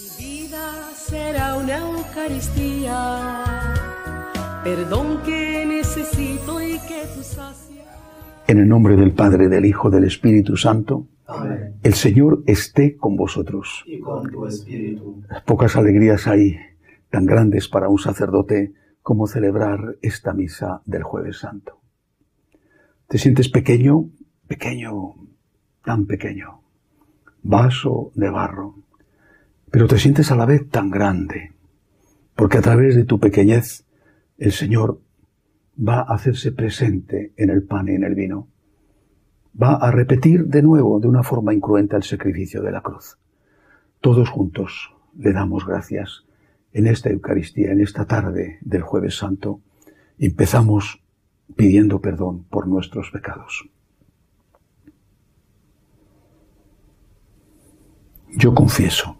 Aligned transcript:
Mi 0.00 0.24
vida 0.24 0.90
será 0.94 1.56
una 1.56 1.76
Eucaristía, 1.78 3.22
perdón 4.64 5.22
que 5.24 5.66
necesito 5.66 6.62
y 6.62 6.78
que 6.78 7.02
tú 7.14 7.22
sacias. 7.22 7.86
En 8.46 8.58
el 8.60 8.68
nombre 8.68 8.96
del 8.96 9.12
Padre, 9.12 9.48
del 9.48 9.66
Hijo, 9.66 9.90
del 9.90 10.04
Espíritu 10.04 10.56
Santo, 10.56 11.06
Amén. 11.26 11.74
el 11.82 11.92
Señor 11.92 12.42
esté 12.46 12.96
con 12.96 13.16
vosotros. 13.16 13.84
Y 13.86 14.00
con 14.00 14.30
tu 14.30 14.46
espíritu. 14.46 15.22
Pocas 15.44 15.76
alegrías 15.76 16.26
hay 16.26 16.56
tan 17.10 17.26
grandes 17.26 17.68
para 17.68 17.90
un 17.90 17.98
sacerdote 17.98 18.72
como 19.02 19.26
celebrar 19.26 19.96
esta 20.00 20.32
misa 20.32 20.80
del 20.86 21.02
jueves 21.02 21.40
santo. 21.40 21.78
Te 23.06 23.18
sientes 23.18 23.50
pequeño, 23.50 24.08
pequeño, 24.46 25.14
tan 25.84 26.06
pequeño, 26.06 26.62
vaso 27.42 28.12
de 28.14 28.30
barro, 28.30 28.76
pero 29.70 29.86
te 29.86 29.98
sientes 29.98 30.30
a 30.30 30.36
la 30.36 30.46
vez 30.46 30.68
tan 30.68 30.90
grande, 30.90 31.52
porque 32.34 32.58
a 32.58 32.62
través 32.62 32.96
de 32.96 33.04
tu 33.04 33.20
pequeñez 33.20 33.84
el 34.38 34.52
Señor 34.52 35.00
va 35.76 36.00
a 36.00 36.14
hacerse 36.14 36.52
presente 36.52 37.32
en 37.36 37.50
el 37.50 37.62
pan 37.62 37.88
y 37.88 37.92
en 37.92 38.04
el 38.04 38.14
vino. 38.14 38.48
Va 39.60 39.74
a 39.74 39.90
repetir 39.90 40.46
de 40.46 40.62
nuevo 40.62 41.00
de 41.00 41.08
una 41.08 41.22
forma 41.22 41.54
incruenta 41.54 41.96
el 41.96 42.02
sacrificio 42.02 42.62
de 42.62 42.72
la 42.72 42.82
cruz. 42.82 43.18
Todos 44.00 44.28
juntos 44.28 44.94
le 45.16 45.32
damos 45.32 45.66
gracias 45.66 46.24
en 46.72 46.86
esta 46.86 47.10
Eucaristía, 47.10 47.72
en 47.72 47.80
esta 47.80 48.06
tarde 48.06 48.58
del 48.62 48.82
jueves 48.82 49.16
santo. 49.16 49.60
Empezamos 50.18 51.02
pidiendo 51.56 52.00
perdón 52.00 52.44
por 52.44 52.66
nuestros 52.66 53.10
pecados. 53.10 53.68
Yo 58.36 58.54
confieso 58.54 59.19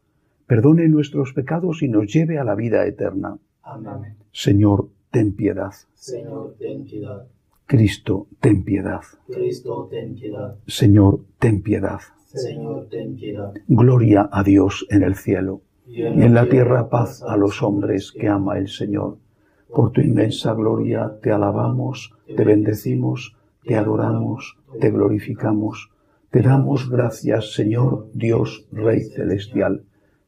perdone 0.51 0.89
nuestros 0.89 1.31
pecados 1.31 1.81
y 1.81 1.87
nos 1.87 2.13
lleve 2.13 2.37
a 2.37 2.43
la 2.43 2.55
vida 2.55 2.85
eterna. 2.85 3.37
Amén. 3.63 4.17
Señor, 4.33 4.89
ten 5.09 5.33
piedad. 5.33 5.71
Señor, 5.93 6.57
ten 6.59 6.83
piedad. 6.83 7.25
Cristo, 7.65 8.27
ten 8.41 8.65
piedad. 8.65 8.99
Cristo, 9.27 9.87
ten 9.89 10.13
piedad. 10.13 10.57
Señor, 10.67 11.21
ten 11.39 11.61
piedad. 11.61 12.01
Señor, 12.25 12.89
ten 12.89 13.15
piedad. 13.15 13.53
Gloria 13.69 14.27
a 14.29 14.43
Dios 14.43 14.85
en 14.89 15.03
el 15.03 15.15
cielo 15.15 15.61
Y 15.87 16.01
y 16.01 16.03
en 16.03 16.33
la 16.33 16.49
tierra 16.49 16.89
paz 16.89 17.23
a 17.23 17.37
los 17.37 17.63
hombres 17.63 18.11
que 18.11 18.27
ama 18.27 18.57
el 18.57 18.67
Señor. 18.67 19.19
Por 19.73 19.93
tu 19.93 20.01
inmensa 20.01 20.53
gloria 20.53 21.13
te 21.23 21.31
alabamos, 21.31 22.13
te 22.27 22.43
bendecimos, 22.43 23.37
te 23.63 23.77
adoramos, 23.77 24.57
te 24.81 24.91
glorificamos. 24.91 25.91
Te 26.29 26.41
damos 26.41 26.89
gracias, 26.89 27.53
Señor 27.53 28.09
Dios 28.13 28.65
Rey 28.73 29.01
Celestial, 29.03 29.85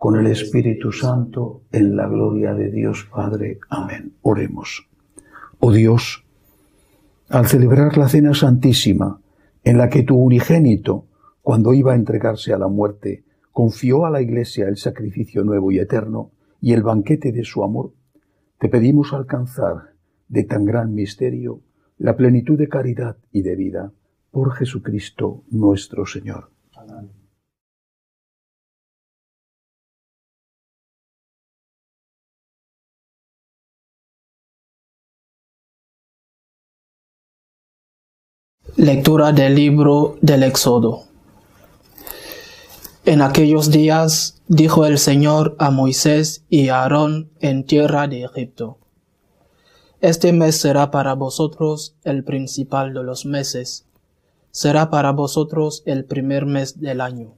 con 0.00 0.18
el 0.18 0.28
Espíritu 0.28 0.92
Santo, 0.92 1.64
en 1.72 1.94
la 1.94 2.08
gloria 2.08 2.54
de 2.54 2.70
Dios 2.70 3.06
Padre. 3.12 3.58
Amén. 3.68 4.14
Oremos. 4.22 4.88
Oh 5.58 5.72
Dios, 5.72 6.24
al 7.28 7.46
celebrar 7.46 7.98
la 7.98 8.08
Cena 8.08 8.32
Santísima, 8.32 9.20
en 9.62 9.76
la 9.76 9.90
que 9.90 10.02
tu 10.02 10.16
unigénito, 10.16 11.04
cuando 11.42 11.74
iba 11.74 11.92
a 11.92 11.96
entregarse 11.96 12.54
a 12.54 12.58
la 12.58 12.68
muerte, 12.68 13.24
confió 13.52 14.06
a 14.06 14.10
la 14.10 14.22
Iglesia 14.22 14.68
el 14.68 14.78
sacrificio 14.78 15.44
nuevo 15.44 15.70
y 15.70 15.80
eterno 15.80 16.30
y 16.62 16.72
el 16.72 16.82
banquete 16.82 17.30
de 17.30 17.44
su 17.44 17.62
amor, 17.62 17.92
te 18.58 18.70
pedimos 18.70 19.12
alcanzar 19.12 19.92
de 20.28 20.44
tan 20.44 20.64
gran 20.64 20.94
misterio 20.94 21.60
la 21.98 22.16
plenitud 22.16 22.56
de 22.56 22.70
caridad 22.70 23.18
y 23.32 23.42
de 23.42 23.54
vida 23.54 23.92
por 24.30 24.54
Jesucristo 24.54 25.44
nuestro 25.50 26.06
Señor. 26.06 26.48
Lectura 38.76 39.32
del 39.32 39.56
libro 39.56 40.16
del 40.22 40.44
Éxodo. 40.44 41.04
En 43.04 43.20
aquellos 43.20 43.70
días 43.70 44.40
dijo 44.46 44.86
el 44.86 44.98
Señor 44.98 45.56
a 45.58 45.70
Moisés 45.70 46.44
y 46.48 46.68
a 46.68 46.82
Aarón 46.82 47.30
en 47.40 47.64
tierra 47.64 48.06
de 48.06 48.22
Egipto. 48.22 48.78
Este 50.00 50.32
mes 50.32 50.60
será 50.60 50.90
para 50.90 51.14
vosotros 51.14 51.96
el 52.04 52.22
principal 52.22 52.94
de 52.94 53.02
los 53.02 53.26
meses. 53.26 53.86
Será 54.52 54.88
para 54.88 55.10
vosotros 55.12 55.82
el 55.84 56.04
primer 56.04 56.46
mes 56.46 56.80
del 56.80 57.00
año. 57.00 57.34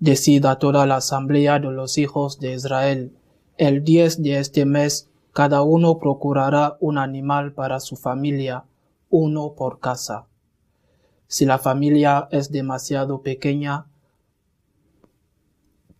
Decida 0.00 0.58
toda 0.58 0.86
la 0.86 0.96
asamblea 0.96 1.60
de 1.60 1.70
los 1.70 1.98
hijos 1.98 2.40
de 2.40 2.54
Israel. 2.54 3.12
El 3.58 3.84
diez 3.84 4.20
de 4.22 4.38
este 4.38 4.66
mes 4.66 5.08
cada 5.32 5.62
uno 5.62 5.98
procurará 5.98 6.76
un 6.80 6.98
animal 6.98 7.52
para 7.52 7.78
su 7.78 7.96
familia, 7.96 8.64
uno 9.10 9.54
por 9.54 9.80
casa. 9.80 10.26
Si 11.28 11.44
la 11.44 11.58
familia 11.58 12.28
es 12.30 12.50
demasiado 12.50 13.22
pequeña 13.22 13.86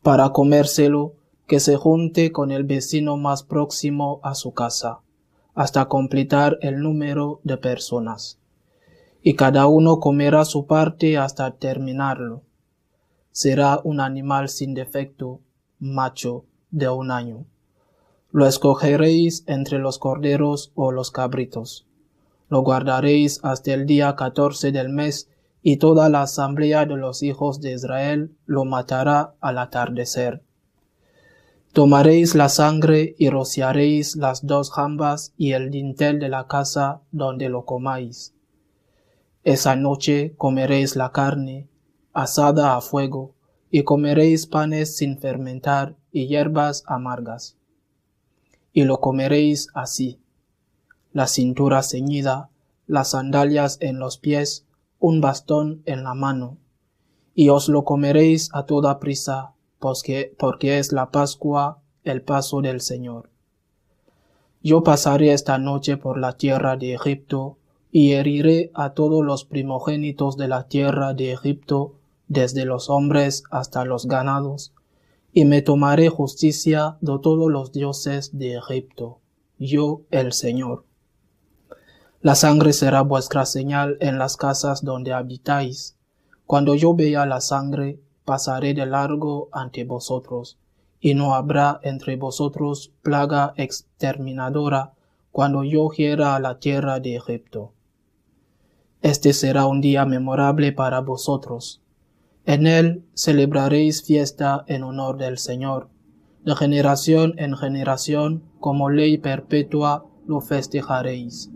para 0.02 0.30
comérselo, 0.30 1.14
que 1.46 1.60
se 1.60 1.76
junte 1.76 2.32
con 2.32 2.50
el 2.50 2.64
vecino 2.64 3.16
más 3.16 3.42
próximo 3.42 4.20
a 4.22 4.34
su 4.34 4.52
casa, 4.52 5.00
hasta 5.54 5.86
completar 5.86 6.58
el 6.60 6.80
número 6.80 7.40
de 7.44 7.56
personas. 7.56 8.38
Y 9.22 9.34
cada 9.34 9.66
uno 9.66 9.98
comerá 10.00 10.44
su 10.44 10.66
parte 10.66 11.18
hasta 11.18 11.52
terminarlo. 11.52 12.42
Será 13.32 13.80
un 13.82 14.00
animal 14.00 14.48
sin 14.48 14.74
defecto, 14.74 15.40
macho, 15.78 16.44
de 16.70 16.88
un 16.88 17.10
año. 17.10 17.46
Lo 18.30 18.46
escogeréis 18.46 19.44
entre 19.46 19.78
los 19.78 19.98
corderos 19.98 20.72
o 20.74 20.92
los 20.92 21.10
cabritos. 21.10 21.86
Lo 22.48 22.60
guardaréis 22.60 23.40
hasta 23.42 23.74
el 23.74 23.86
día 23.86 24.14
catorce 24.16 24.72
del 24.72 24.88
mes, 24.88 25.28
y 25.62 25.78
toda 25.78 26.08
la 26.08 26.22
asamblea 26.22 26.86
de 26.86 26.96
los 26.96 27.24
hijos 27.24 27.60
de 27.60 27.72
Israel 27.72 28.36
lo 28.46 28.64
matará 28.64 29.34
al 29.40 29.58
atardecer. 29.58 30.44
Tomaréis 31.72 32.34
la 32.34 32.48
sangre 32.48 33.14
y 33.18 33.28
rociaréis 33.30 34.16
las 34.16 34.46
dos 34.46 34.70
jambas 34.70 35.34
y 35.36 35.52
el 35.52 35.70
dintel 35.70 36.20
de 36.20 36.28
la 36.28 36.46
casa 36.46 37.02
donde 37.10 37.48
lo 37.48 37.64
comáis. 37.64 38.32
Esa 39.44 39.76
noche 39.76 40.34
comeréis 40.36 40.96
la 40.96 41.12
carne, 41.12 41.68
asada 42.12 42.76
a 42.76 42.80
fuego, 42.80 43.34
y 43.70 43.82
comeréis 43.82 44.46
panes 44.46 44.96
sin 44.96 45.18
fermentar 45.18 45.96
y 46.12 46.28
hierbas 46.28 46.82
amargas. 46.86 47.58
Y 48.72 48.84
lo 48.84 49.00
comeréis 49.00 49.68
así, 49.74 50.20
la 51.16 51.28
cintura 51.28 51.82
ceñida, 51.82 52.50
las 52.86 53.12
sandalias 53.12 53.78
en 53.80 53.98
los 53.98 54.18
pies, 54.18 54.66
un 54.98 55.22
bastón 55.22 55.80
en 55.86 56.04
la 56.04 56.12
mano, 56.12 56.58
y 57.34 57.48
os 57.48 57.70
lo 57.70 57.84
comeréis 57.84 58.50
a 58.52 58.66
toda 58.66 59.00
prisa, 59.00 59.54
porque, 59.78 60.34
porque 60.38 60.78
es 60.78 60.92
la 60.92 61.10
Pascua, 61.10 61.80
el 62.04 62.20
paso 62.20 62.60
del 62.60 62.82
Señor. 62.82 63.30
Yo 64.62 64.82
pasaré 64.82 65.32
esta 65.32 65.56
noche 65.56 65.96
por 65.96 66.18
la 66.18 66.36
tierra 66.36 66.76
de 66.76 66.92
Egipto, 66.92 67.56
y 67.90 68.12
heriré 68.12 68.70
a 68.74 68.90
todos 68.90 69.24
los 69.24 69.46
primogénitos 69.46 70.36
de 70.36 70.48
la 70.48 70.68
tierra 70.68 71.14
de 71.14 71.32
Egipto, 71.32 71.94
desde 72.28 72.66
los 72.66 72.90
hombres 72.90 73.44
hasta 73.50 73.86
los 73.86 74.04
ganados, 74.04 74.74
y 75.32 75.46
me 75.46 75.62
tomaré 75.62 76.10
justicia 76.10 76.98
de 77.00 77.18
todos 77.22 77.50
los 77.50 77.72
dioses 77.72 78.36
de 78.36 78.56
Egipto, 78.56 79.20
yo 79.58 80.02
el 80.10 80.34
Señor. 80.34 80.85
La 82.26 82.34
sangre 82.34 82.72
será 82.72 83.02
vuestra 83.02 83.46
señal 83.46 83.98
en 84.00 84.18
las 84.18 84.36
casas 84.36 84.82
donde 84.82 85.12
habitáis. 85.12 85.96
Cuando 86.44 86.74
yo 86.74 86.92
vea 86.92 87.24
la 87.24 87.40
sangre, 87.40 88.00
pasaré 88.24 88.74
de 88.74 88.84
largo 88.84 89.48
ante 89.52 89.84
vosotros, 89.84 90.58
y 90.98 91.14
no 91.14 91.36
habrá 91.36 91.78
entre 91.84 92.16
vosotros 92.16 92.90
plaga 93.02 93.54
exterminadora 93.56 94.94
cuando 95.30 95.62
yo 95.62 95.88
hiera 95.92 96.36
la 96.40 96.58
tierra 96.58 96.98
de 96.98 97.14
Egipto. 97.14 97.74
Este 99.02 99.32
será 99.32 99.66
un 99.66 99.80
día 99.80 100.04
memorable 100.04 100.72
para 100.72 101.02
vosotros. 101.02 101.80
En 102.44 102.66
él 102.66 103.04
celebraréis 103.14 104.02
fiesta 104.02 104.64
en 104.66 104.82
honor 104.82 105.16
del 105.16 105.38
Señor. 105.38 105.90
De 106.44 106.56
generación 106.56 107.34
en 107.36 107.56
generación, 107.56 108.42
como 108.58 108.90
ley 108.90 109.16
perpetua, 109.16 110.06
lo 110.26 110.40
festejaréis. 110.40 111.52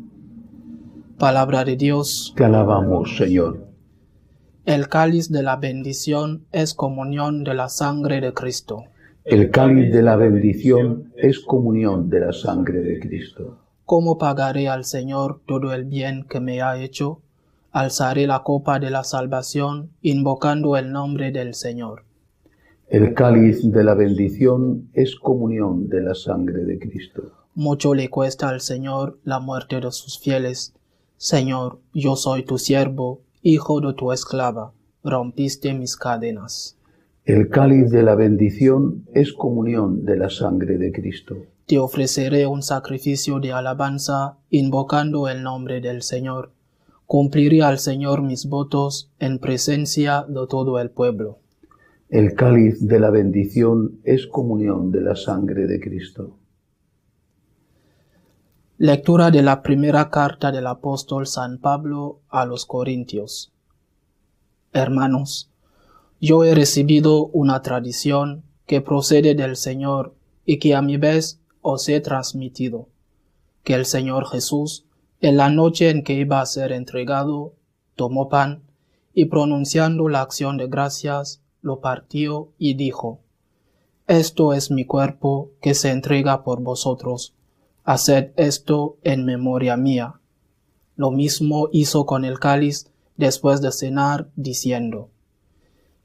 Palabra 1.21 1.67
de 1.67 1.77
Dios. 1.77 2.33
Te 2.35 2.47
alabamos, 2.47 3.19
Señor. 3.19 3.67
El 4.65 4.89
cáliz 4.89 5.31
de 5.31 5.43
la 5.43 5.57
bendición 5.57 6.47
es 6.51 6.73
comunión 6.73 7.45
de 7.45 7.53
la 7.53 7.69
sangre 7.69 8.23
de 8.23 8.33
Cristo. 8.33 8.85
El 9.27 9.51
cáliz 9.51 9.93
de 9.93 10.03
la 10.03 10.17
bendición 10.17 11.13
es 11.19 11.41
comunión 11.41 12.09
de 12.09 12.21
la 12.21 12.33
sangre 12.33 12.81
de 12.81 12.99
Cristo. 13.01 13.59
¿Cómo 13.85 14.17
pagaré 14.17 14.69
al 14.69 14.87
Señor 14.87 15.43
todo 15.47 15.75
el 15.75 15.85
bien 15.85 16.25
que 16.27 16.41
me 16.41 16.63
ha 16.63 16.83
hecho? 16.83 17.21
Alzaré 17.71 18.27
la 18.27 18.43
copa 18.43 18.79
de 18.79 18.89
la 18.89 19.05
salvación, 19.05 19.91
invocando 20.01 20.79
el 20.79 20.91
nombre 20.91 21.33
del 21.33 21.53
Señor. 21.53 22.05
El 22.89 23.13
cáliz 23.13 23.71
de 23.71 23.85
la 23.85 23.93
bendición 23.93 24.89
es 24.95 25.17
comunión 25.17 25.87
de 25.91 26.01
la 26.01 26.15
sangre 26.15 26.65
de 26.65 26.79
Cristo. 26.79 27.25
Mucho 27.55 27.93
le 27.93 28.09
cuesta 28.09 28.49
al 28.49 28.63
Señor 28.63 29.19
la 29.23 29.39
muerte 29.39 29.81
de 29.81 29.93
sus 29.93 30.19
fieles. 30.19 30.73
Señor, 31.23 31.81
yo 31.93 32.17
soy 32.17 32.45
tu 32.47 32.57
siervo, 32.57 33.21
hijo 33.43 33.83
de 33.83 33.93
tu 33.93 34.11
esclava, 34.11 34.73
rompiste 35.05 35.75
mis 35.75 35.99
cadenas. 35.99 36.79
El 37.27 37.51
cáliz 37.51 37.91
de 37.91 38.03
la 38.03 38.15
bendición 38.15 39.05
es 39.13 39.35
comunión 39.35 40.07
de 40.07 40.17
la 40.17 40.31
sangre 40.31 40.79
de 40.79 40.91
Cristo. 40.91 41.37
Te 41.67 41.79
ofreceré 41.79 42.47
un 42.47 42.63
sacrificio 42.63 43.39
de 43.39 43.53
alabanza, 43.53 44.39
invocando 44.49 45.29
el 45.29 45.43
nombre 45.43 45.83
del 45.83 46.01
Señor. 46.01 46.53
Cumpliré 47.05 47.61
al 47.61 47.79
Señor 47.79 48.23
mis 48.23 48.47
votos 48.47 49.11
en 49.19 49.41
presencia 49.41 50.25
de 50.27 50.47
todo 50.49 50.79
el 50.79 50.89
pueblo. 50.89 51.37
El 52.09 52.33
cáliz 52.33 52.81
de 52.81 52.99
la 52.99 53.11
bendición 53.11 54.01
es 54.05 54.27
comunión 54.27 54.91
de 54.91 55.03
la 55.03 55.17
sangre 55.17 55.67
de 55.67 55.81
Cristo. 55.81 56.40
Lectura 58.83 59.31
de 59.31 59.43
la 59.43 59.61
primera 59.61 60.09
carta 60.09 60.51
del 60.51 60.67
apóstol 60.67 61.27
San 61.27 61.59
Pablo 61.59 62.21
a 62.31 62.47
los 62.47 62.65
Corintios. 62.65 63.53
Hermanos, 64.73 65.51
yo 66.19 66.45
he 66.45 66.55
recibido 66.55 67.27
una 67.27 67.61
tradición 67.61 68.43
que 68.65 68.81
procede 68.81 69.35
del 69.35 69.57
Señor 69.57 70.15
y 70.47 70.59
que 70.59 70.75
a 70.75 70.81
mi 70.81 70.97
vez 70.97 71.43
os 71.61 71.91
he 71.91 72.01
transmitido, 72.01 72.89
que 73.65 73.75
el 73.75 73.85
Señor 73.85 74.27
Jesús, 74.27 74.87
en 75.21 75.37
la 75.37 75.51
noche 75.51 75.91
en 75.91 76.03
que 76.03 76.15
iba 76.15 76.41
a 76.41 76.47
ser 76.47 76.73
entregado, 76.73 77.53
tomó 77.97 78.31
pan 78.31 78.63
y 79.13 79.27
pronunciando 79.27 80.09
la 80.09 80.23
acción 80.23 80.57
de 80.57 80.69
gracias, 80.69 81.43
lo 81.61 81.81
partió 81.81 82.49
y 82.57 82.73
dijo, 82.73 83.21
Esto 84.07 84.55
es 84.55 84.71
mi 84.71 84.87
cuerpo 84.87 85.51
que 85.61 85.75
se 85.75 85.91
entrega 85.91 86.45
por 86.45 86.63
vosotros 86.63 87.35
Haced 87.85 88.33
esto 88.37 88.99
en 89.03 89.25
memoria 89.25 89.77
mía. 89.77 90.21
Lo 90.97 91.11
mismo 91.11 91.69
hizo 91.73 92.07
con 92.07 92.25
el 92.25 92.39
cáliz 92.39 92.91
después 93.17 93.61
de 93.61 93.73
cenar, 93.73 94.29
diciendo, 94.37 95.11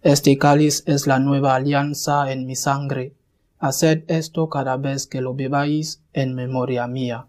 Este 0.02 0.38
cáliz 0.38 0.84
es 0.86 1.08
la 1.08 1.20
nueva 1.20 1.56
alianza 1.56 2.32
en 2.32 2.46
mi 2.46 2.56
sangre. 2.56 3.14
Haced 3.60 4.04
esto 4.08 4.50
cada 4.50 4.78
vez 4.78 5.08
que 5.08 5.22
lo 5.22 5.34
bebáis 5.34 6.02
en 6.14 6.34
memoria 6.34 6.88
mía. 6.88 7.28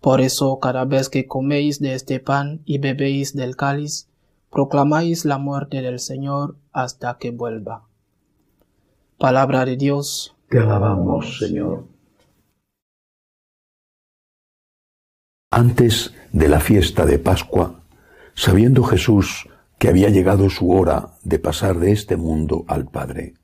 Por 0.00 0.20
eso 0.20 0.58
cada 0.58 0.84
vez 0.84 1.08
que 1.08 1.26
coméis 1.26 1.80
de 1.80 1.94
este 1.94 2.18
pan 2.18 2.60
y 2.64 2.78
bebéis 2.78 3.36
del 3.36 3.56
cáliz, 3.56 4.08
proclamáis 4.50 5.24
la 5.24 5.38
muerte 5.38 5.80
del 5.80 6.00
Señor 6.00 6.56
hasta 6.72 7.18
que 7.18 7.30
vuelva. 7.30 7.84
Palabra 9.16 9.64
de 9.64 9.76
Dios. 9.76 10.34
Te 10.50 10.58
alabamos, 10.58 11.38
Señor. 11.38 11.91
Antes 15.54 16.14
de 16.32 16.48
la 16.48 16.60
fiesta 16.60 17.04
de 17.04 17.18
Pascua, 17.18 17.82
sabiendo 18.32 18.84
Jesús 18.84 19.50
que 19.78 19.88
había 19.88 20.08
llegado 20.08 20.48
su 20.48 20.70
hora 20.70 21.10
de 21.24 21.38
pasar 21.38 21.78
de 21.78 21.92
este 21.92 22.16
mundo 22.16 22.64
al 22.68 22.86
Padre, 22.86 23.34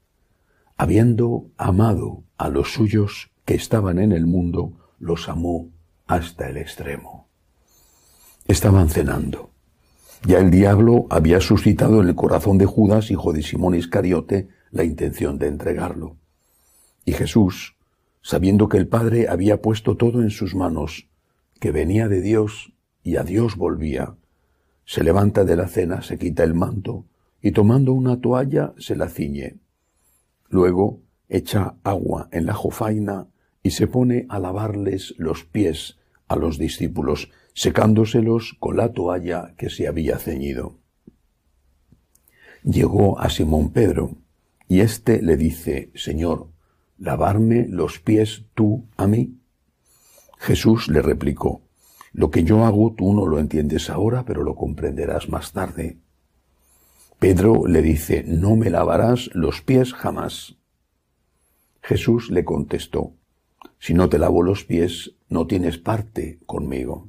habiendo 0.79 1.51
amado 1.59 2.23
a 2.39 2.49
los 2.49 2.73
suyos 2.73 3.31
que 3.45 3.55
estaban 3.55 3.99
en 3.99 4.13
el 4.13 4.25
mundo, 4.25 4.73
los 4.99 5.29
amó 5.29 5.69
hasta 6.07 6.49
el 6.49 6.57
extremo. 6.57 7.29
Estaban 8.47 8.89
cenando. 8.89 9.51
Ya 10.27 10.39
el 10.39 10.51
diablo 10.51 11.09
había 11.11 11.43
suscitado 11.43 12.01
en 12.01 12.09
el 12.09 12.15
corazón 12.15 12.57
de 12.57 12.65
Judas, 12.65 13.11
hijo 13.11 13.35
de 13.35 13.43
Simón 13.43 13.75
Iscariote, 13.75 14.49
la 14.71 14.85
intención 14.85 15.39
de 15.39 15.49
entregarlo. 15.49 16.17
Y 17.05 17.13
Jesús, 17.13 17.77
sabiendo 18.23 18.71
que 18.71 18.79
el 18.79 18.89
Padre 18.89 19.29
había 19.29 19.61
puesto 19.61 19.99
todo 19.99 20.23
en 20.23 20.31
sus 20.31 20.55
manos, 20.55 21.08
que 21.61 21.73
venía 21.73 22.09
de 22.09 22.21
Dios 22.21 22.73
y 23.03 23.17
a 23.17 23.23
Dios 23.23 23.57
volvía, 23.57 24.17
se 24.85 25.05
levanta 25.05 25.45
de 25.45 25.57
la 25.57 25.69
cena, 25.69 26.03
se 26.03 26.19
quita 26.19 26.45
el 26.45 26.55
manto 26.55 27.07
y 27.43 27.53
tomando 27.53 27.93
una 27.93 28.21
toalla 28.21 28.73
se 28.79 28.97
la 28.97 29.09
ciñe. 29.09 29.59
Luego 30.49 31.03
echa 31.29 31.77
agua 31.85 32.29
en 32.33 32.47
la 32.47 32.55
jofaina 32.55 33.29
y 33.63 33.71
se 33.71 33.87
pone 33.87 34.27
a 34.29 34.39
lavarles 34.39 35.15
los 35.19 35.45
pies 35.45 35.99
a 36.27 36.37
los 36.37 36.59
discípulos, 36.59 37.31
secándoselos 37.55 38.57
con 38.59 38.77
la 38.77 38.93
toalla 38.93 39.55
que 39.57 39.71
se 39.71 39.89
había 39.89 40.19
ceñido. 40.19 40.79
Llegó 42.63 43.19
a 43.19 43.31
Simón 43.31 43.73
Pedro, 43.73 44.17
y 44.69 44.81
éste 44.81 45.23
le 45.23 45.37
dice, 45.37 45.91
Señor, 45.95 46.49
¿lavarme 46.99 47.67
los 47.69 47.99
pies 47.99 48.45
tú 48.55 48.87
a 48.97 49.07
mí? 49.07 49.38
Jesús 50.39 50.89
le 50.89 51.03
replicó, 51.03 51.63
Lo 52.13 52.31
que 52.31 52.45
yo 52.45 52.65
hago 52.65 52.95
tú 52.97 53.13
no 53.13 53.27
lo 53.27 53.39
entiendes 53.39 53.91
ahora, 53.91 54.25
pero 54.25 54.43
lo 54.43 54.55
comprenderás 54.55 55.29
más 55.29 55.53
tarde. 55.53 55.99
Pedro 57.19 57.67
le 57.67 57.83
dice, 57.83 58.25
No 58.27 58.57
me 58.57 58.71
lavarás 58.71 59.31
los 59.35 59.61
pies 59.61 59.93
jamás. 59.93 60.57
Jesús 61.83 62.31
le 62.31 62.45
contestó, 62.45 63.15
Si 63.79 63.95
no 63.95 64.09
te 64.09 64.19
lavo 64.19 64.43
los 64.43 64.65
pies, 64.65 65.15
no 65.29 65.47
tienes 65.47 65.79
parte 65.79 66.39
conmigo. 66.47 67.09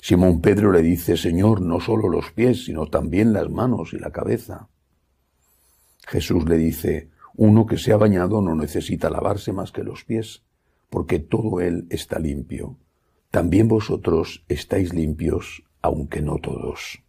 Simón 0.00 0.40
Pedro 0.40 0.70
le 0.70 0.82
dice, 0.82 1.16
Señor, 1.16 1.60
no 1.60 1.80
solo 1.80 2.08
los 2.08 2.30
pies, 2.30 2.64
sino 2.64 2.86
también 2.86 3.32
las 3.32 3.50
manos 3.50 3.92
y 3.92 3.98
la 3.98 4.12
cabeza. 4.12 4.68
Jesús 6.06 6.48
le 6.48 6.56
dice, 6.56 7.10
Uno 7.34 7.66
que 7.66 7.76
se 7.76 7.92
ha 7.92 7.96
bañado 7.96 8.40
no 8.40 8.54
necesita 8.54 9.10
lavarse 9.10 9.52
más 9.52 9.72
que 9.72 9.82
los 9.82 10.04
pies 10.04 10.45
porque 10.90 11.18
todo 11.18 11.60
él 11.60 11.86
está 11.90 12.18
limpio. 12.18 12.78
También 13.30 13.68
vosotros 13.68 14.44
estáis 14.48 14.94
limpios, 14.94 15.64
aunque 15.82 16.22
no 16.22 16.38
todos. 16.38 17.02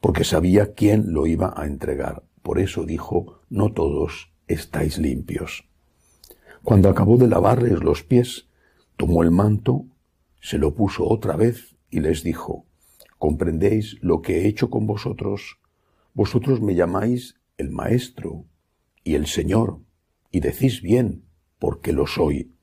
Porque 0.00 0.24
sabía 0.24 0.74
quién 0.74 1.12
lo 1.12 1.26
iba 1.26 1.54
a 1.56 1.66
entregar. 1.66 2.22
Por 2.42 2.58
eso 2.58 2.84
dijo, 2.84 3.40
no 3.48 3.72
todos 3.72 4.30
estáis 4.46 4.98
limpios. 4.98 5.68
Cuando 6.62 6.88
acabó 6.88 7.16
de 7.16 7.28
lavarles 7.28 7.82
los 7.82 8.02
pies, 8.02 8.48
tomó 8.96 9.22
el 9.22 9.30
manto, 9.30 9.86
se 10.40 10.58
lo 10.58 10.74
puso 10.74 11.08
otra 11.08 11.36
vez 11.36 11.76
y 11.90 12.00
les 12.00 12.22
dijo, 12.22 12.66
¿comprendéis 13.18 13.96
lo 14.00 14.22
que 14.22 14.40
he 14.40 14.46
hecho 14.46 14.70
con 14.70 14.86
vosotros? 14.86 15.58
Vosotros 16.14 16.60
me 16.60 16.74
llamáis 16.74 17.40
el 17.58 17.70
Maestro 17.70 18.44
y 19.02 19.14
el 19.14 19.26
Señor, 19.26 19.80
y 20.30 20.40
decís 20.40 20.82
bien, 20.82 21.24
porque 21.58 21.92
lo 21.92 22.06
soy. 22.06 22.55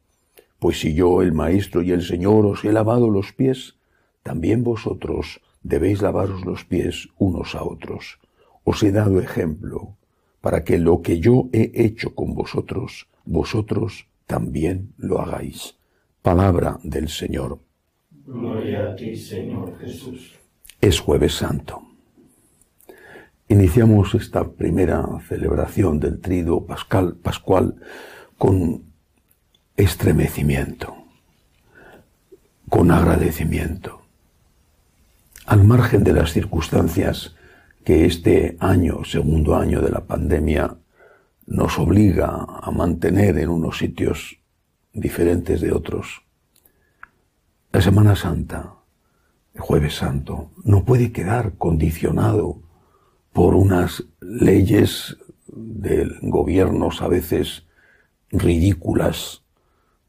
Pues 0.64 0.80
si 0.80 0.94
yo, 0.94 1.22
el 1.22 1.34
Maestro 1.34 1.82
y 1.82 1.92
el 1.92 2.04
Señor, 2.04 2.46
os 2.46 2.64
he 2.64 2.72
lavado 2.72 3.10
los 3.10 3.34
pies, 3.34 3.76
también 4.24 4.64
vosotros 4.64 5.42
debéis 5.62 6.02
lavaros 6.02 6.46
los 6.46 6.64
pies 6.64 7.10
unos 7.18 7.54
a 7.54 7.66
otros. 7.66 8.18
Os 8.64 8.82
he 8.82 8.94
dado 8.94 9.20
ejemplo, 9.20 9.98
para 10.40 10.64
que 10.64 10.78
lo 10.78 11.02
que 11.02 11.20
yo 11.20 11.50
he 11.52 11.70
hecho 11.76 12.16
con 12.16 12.34
vosotros, 12.34 13.10
vosotros 13.26 14.08
también 14.26 14.94
lo 14.98 15.20
hagáis. 15.20 15.76
Palabra 16.22 16.80
del 16.82 17.10
Señor. 17.10 17.60
Gloria 18.26 18.92
a 18.92 18.96
ti, 18.96 19.18
Señor 19.18 19.78
Jesús. 19.80 20.32
Es 20.80 20.98
jueves 20.98 21.34
santo. 21.34 21.82
Iniciamos 23.50 24.16
esta 24.16 24.50
primera 24.50 25.06
celebración 25.28 26.00
del 26.00 26.22
trido 26.22 26.66
pascal, 26.66 27.18
pascual 27.22 27.76
con 28.38 28.93
estremecimiento, 29.76 30.96
con 32.70 32.92
agradecimiento. 32.92 34.02
Al 35.46 35.64
margen 35.64 36.04
de 36.04 36.14
las 36.14 36.32
circunstancias 36.32 37.36
que 37.84 38.06
este 38.06 38.56
año, 38.60 39.04
segundo 39.04 39.56
año 39.56 39.82
de 39.82 39.90
la 39.90 40.06
pandemia, 40.06 40.78
nos 41.46 41.78
obliga 41.80 42.46
a 42.62 42.72
mantener 42.72 43.38
en 43.38 43.50
unos 43.50 43.78
sitios 43.78 44.38
diferentes 44.94 45.60
de 45.60 45.74
otros, 45.74 46.22
la 47.72 47.82
Semana 47.82 48.16
Santa, 48.16 48.76
el 49.56 49.62
Jueves 49.62 49.96
Santo, 49.96 50.52
no 50.64 50.86
puede 50.86 51.12
quedar 51.12 51.58
condicionado 51.58 52.62
por 53.34 53.56
unas 53.56 54.04
leyes 54.22 55.18
de 55.48 56.08
gobiernos 56.22 57.02
a 57.02 57.08
veces 57.08 57.66
ridículas, 58.30 59.43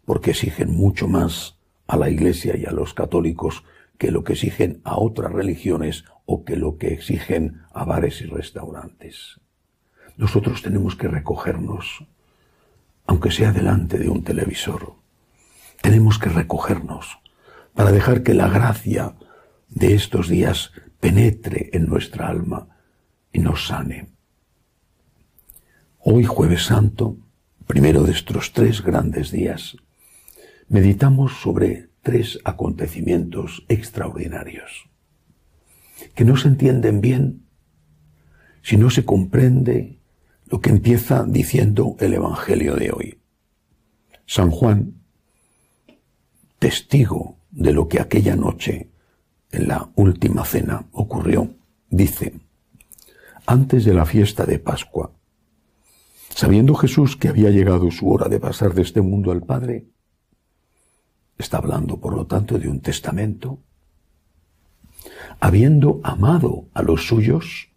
porque 0.05 0.31
exigen 0.31 0.71
mucho 0.71 1.09
más 1.09 1.59
a 1.87 1.97
la 1.97 2.11
Iglesia 2.11 2.57
y 2.57 2.65
a 2.65 2.73
los 2.73 2.95
católicos 2.95 3.65
que 3.99 4.11
lo 4.11 4.25
que 4.25 4.33
exigen 4.33 4.81
a 4.85 4.99
otras 4.99 5.33
religiones 5.33 6.05
o 6.27 6.45
que 6.45 6.57
lo 6.57 6.79
que 6.79 6.93
exigen 6.93 7.63
a 7.73 7.85
bares 7.85 8.21
y 8.21 8.27
restaurantes. 8.27 9.41
Nosotros 10.17 10.63
tenemos 10.63 10.97
que 10.97 11.09
recogernos, 11.09 12.07
aunque 13.07 13.31
sea 13.31 13.53
delante 13.53 13.99
de 13.99 14.09
un 14.09 14.23
televisor. 14.25 14.95
Tenemos 15.83 16.19
que 16.19 16.29
recogernos 16.29 17.19
para 17.75 17.93
dejar 17.93 18.23
que 18.23 18.35
la 18.35 18.49
gracia 18.49 19.15
de 19.69 19.95
estos 19.95 20.29
días 20.29 20.73
penetre 21.01 21.71
en 21.73 21.87
nuestra 21.87 22.29
alma 22.29 22.69
y 23.33 23.41
nos 23.41 23.67
sane. 23.67 24.09
Hoy 25.99 26.25
jueves 26.25 26.65
santo, 26.67 27.17
primero 27.67 28.05
de 28.05 28.13
estos 28.13 28.53
tres 28.53 28.83
grandes 28.83 29.31
días, 29.31 29.77
meditamos 30.69 31.41
sobre 31.41 31.89
tres 32.03 32.39
acontecimientos 32.45 33.65
extraordinarios, 33.69 34.89
que 36.15 36.25
no 36.25 36.37
se 36.37 36.49
entienden 36.49 37.01
bien 37.01 37.47
si 38.63 38.77
no 38.77 38.91
se 38.91 39.05
comprende 39.05 39.99
lo 40.47 40.61
que 40.61 40.71
empieza 40.71 41.25
diciendo 41.25 41.97
el 42.01 42.15
Evangelio 42.15 42.77
de 42.77 42.93
hoy. 42.93 43.19
San 44.27 44.51
Juan, 44.51 44.95
testigo 46.59 47.37
de 47.51 47.73
lo 47.73 47.89
que 47.89 48.01
aquella 48.01 48.37
noche 48.37 48.89
en 49.53 49.69
la 49.69 49.91
última 49.97 50.45
cena 50.45 50.87
ocurrió, 50.93 51.55
dice, 51.91 52.41
antes 53.47 53.85
de 53.85 53.95
la 53.95 54.07
fiesta 54.07 54.47
de 54.47 54.59
Pascua, 54.59 55.13
sabiendo 56.31 56.75
Jesús 56.75 57.17
que 57.17 57.29
había 57.29 57.51
llegado 57.51 57.91
su 57.91 58.11
hora 58.11 58.29
de 58.29 58.41
pasar 58.41 58.75
de 58.75 58.83
este 58.83 59.01
mundo 59.01 59.31
al 59.31 59.43
Padre, 59.43 59.87
está 61.39 61.59
hablando 61.59 62.01
por 62.01 62.15
lo 62.15 62.27
tanto 62.27 62.59
de 62.59 62.69
un 62.69 62.81
testamento, 62.81 63.59
habiendo 65.41 66.01
amado 66.05 66.69
a 66.75 66.83
los 66.83 67.07
suyos, 67.07 67.69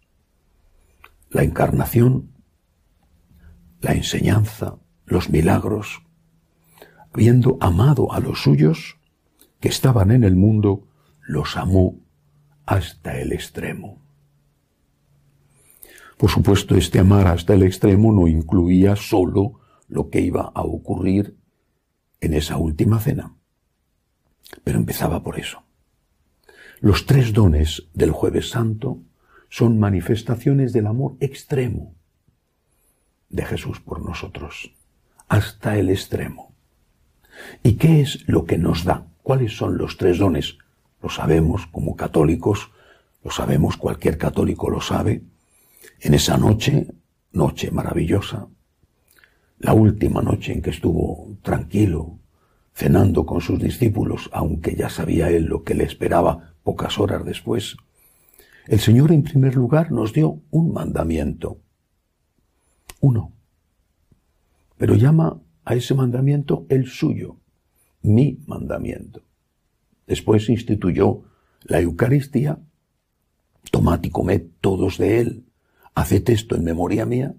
la 1.30 1.42
encarnación, 1.42 2.30
la 3.80 3.92
enseñanza, 3.92 4.76
los 5.06 5.30
milagros, 5.30 6.02
habiendo 7.12 7.58
amado 7.60 8.12
a 8.12 8.20
los 8.20 8.42
suyos 8.42 8.98
que 9.60 9.68
estaban 9.68 10.10
en 10.10 10.24
el 10.24 10.36
mundo, 10.36 10.86
los 11.20 11.56
amó 11.56 12.00
hasta 12.64 13.18
el 13.18 13.32
extremo. 13.32 14.00
Por 16.16 16.30
supuesto, 16.30 16.74
este 16.74 16.98
amar 16.98 17.28
hasta 17.28 17.54
el 17.54 17.62
extremo 17.62 18.12
no 18.12 18.26
incluía 18.26 18.96
solo 18.96 19.60
lo 19.86 20.10
que 20.10 20.20
iba 20.20 20.50
a 20.54 20.62
ocurrir 20.62 21.36
en 22.20 22.34
esa 22.34 22.56
última 22.56 22.98
cena, 22.98 23.37
pero 24.64 24.78
empezaba 24.78 25.22
por 25.22 25.38
eso. 25.38 25.62
Los 26.80 27.06
tres 27.06 27.32
dones 27.32 27.88
del 27.94 28.12
jueves 28.12 28.50
santo 28.50 29.02
son 29.48 29.78
manifestaciones 29.78 30.72
del 30.72 30.86
amor 30.86 31.16
extremo 31.20 31.94
de 33.28 33.44
Jesús 33.44 33.80
por 33.80 34.02
nosotros, 34.02 34.72
hasta 35.28 35.76
el 35.76 35.90
extremo. 35.90 36.54
¿Y 37.62 37.74
qué 37.74 38.00
es 38.00 38.28
lo 38.28 38.44
que 38.44 38.58
nos 38.58 38.84
da? 38.84 39.06
¿Cuáles 39.22 39.56
son 39.56 39.76
los 39.76 39.96
tres 39.96 40.18
dones? 40.18 40.58
Lo 41.02 41.08
sabemos 41.08 41.66
como 41.66 41.96
católicos, 41.96 42.70
lo 43.22 43.30
sabemos, 43.30 43.76
cualquier 43.76 44.18
católico 44.18 44.70
lo 44.70 44.80
sabe. 44.80 45.22
En 46.00 46.14
esa 46.14 46.36
noche, 46.36 46.88
noche 47.32 47.70
maravillosa, 47.70 48.48
la 49.58 49.72
última 49.72 50.22
noche 50.22 50.52
en 50.52 50.62
que 50.62 50.70
estuvo 50.70 51.36
tranquilo, 51.42 52.17
cenando 52.78 53.26
con 53.26 53.40
sus 53.40 53.58
discípulos, 53.58 54.30
aunque 54.32 54.76
ya 54.76 54.88
sabía 54.88 55.30
él 55.30 55.46
lo 55.46 55.64
que 55.64 55.74
le 55.74 55.82
esperaba 55.82 56.54
pocas 56.62 57.00
horas 57.00 57.24
después, 57.24 57.76
el 58.68 58.78
Señor 58.78 59.10
en 59.10 59.24
primer 59.24 59.56
lugar 59.56 59.90
nos 59.90 60.12
dio 60.12 60.42
un 60.50 60.72
mandamiento, 60.72 61.58
uno, 63.00 63.32
pero 64.76 64.94
llama 64.94 65.42
a 65.64 65.74
ese 65.74 65.92
mandamiento 65.94 66.66
el 66.68 66.86
suyo, 66.86 67.40
mi 68.02 68.38
mandamiento. 68.46 69.22
Después 70.06 70.48
instituyó 70.48 71.24
la 71.64 71.80
Eucaristía, 71.80 72.60
tomad 73.72 74.04
y 74.04 74.10
comed 74.10 74.42
todos 74.60 74.98
de 74.98 75.18
él, 75.18 75.46
haced 75.96 76.30
esto 76.30 76.54
en 76.54 76.62
memoria 76.62 77.06
mía, 77.06 77.34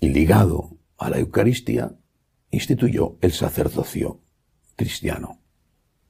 y 0.00 0.08
ligado 0.08 0.70
a 0.96 1.10
la 1.10 1.18
Eucaristía, 1.18 1.94
instituyó 2.54 3.18
el 3.20 3.32
sacerdocio 3.32 4.20
cristiano. 4.76 5.40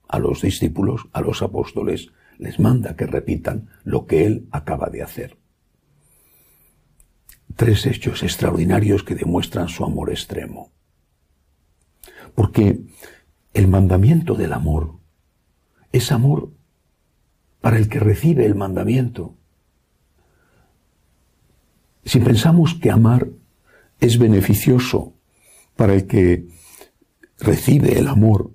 A 0.08 0.18
los 0.18 0.42
discípulos, 0.42 1.08
a 1.12 1.20
los 1.20 1.42
apóstoles, 1.42 2.12
les 2.38 2.58
manda 2.60 2.96
que 2.96 3.06
repitan 3.06 3.70
lo 3.82 4.06
que 4.06 4.26
él 4.26 4.48
acaba 4.50 4.88
de 4.88 5.02
hacer. 5.02 5.38
Tres 7.56 7.86
hechos 7.86 8.22
extraordinarios 8.22 9.04
que 9.04 9.14
demuestran 9.14 9.68
su 9.68 9.84
amor 9.84 10.10
extremo. 10.10 10.72
Porque 12.34 12.80
el 13.52 13.68
mandamiento 13.68 14.34
del 14.34 14.52
amor 14.52 14.98
es 15.92 16.10
amor 16.10 16.52
para 17.60 17.78
el 17.78 17.88
que 17.88 18.00
recibe 18.00 18.44
el 18.44 18.56
mandamiento. 18.56 19.36
Si 22.04 22.18
pensamos 22.18 22.74
que 22.74 22.90
amar 22.90 23.28
es 24.00 24.18
beneficioso 24.18 25.13
para 25.76 25.94
el 25.94 26.06
que 26.06 26.46
recibe 27.38 27.98
el 27.98 28.08
amor, 28.08 28.52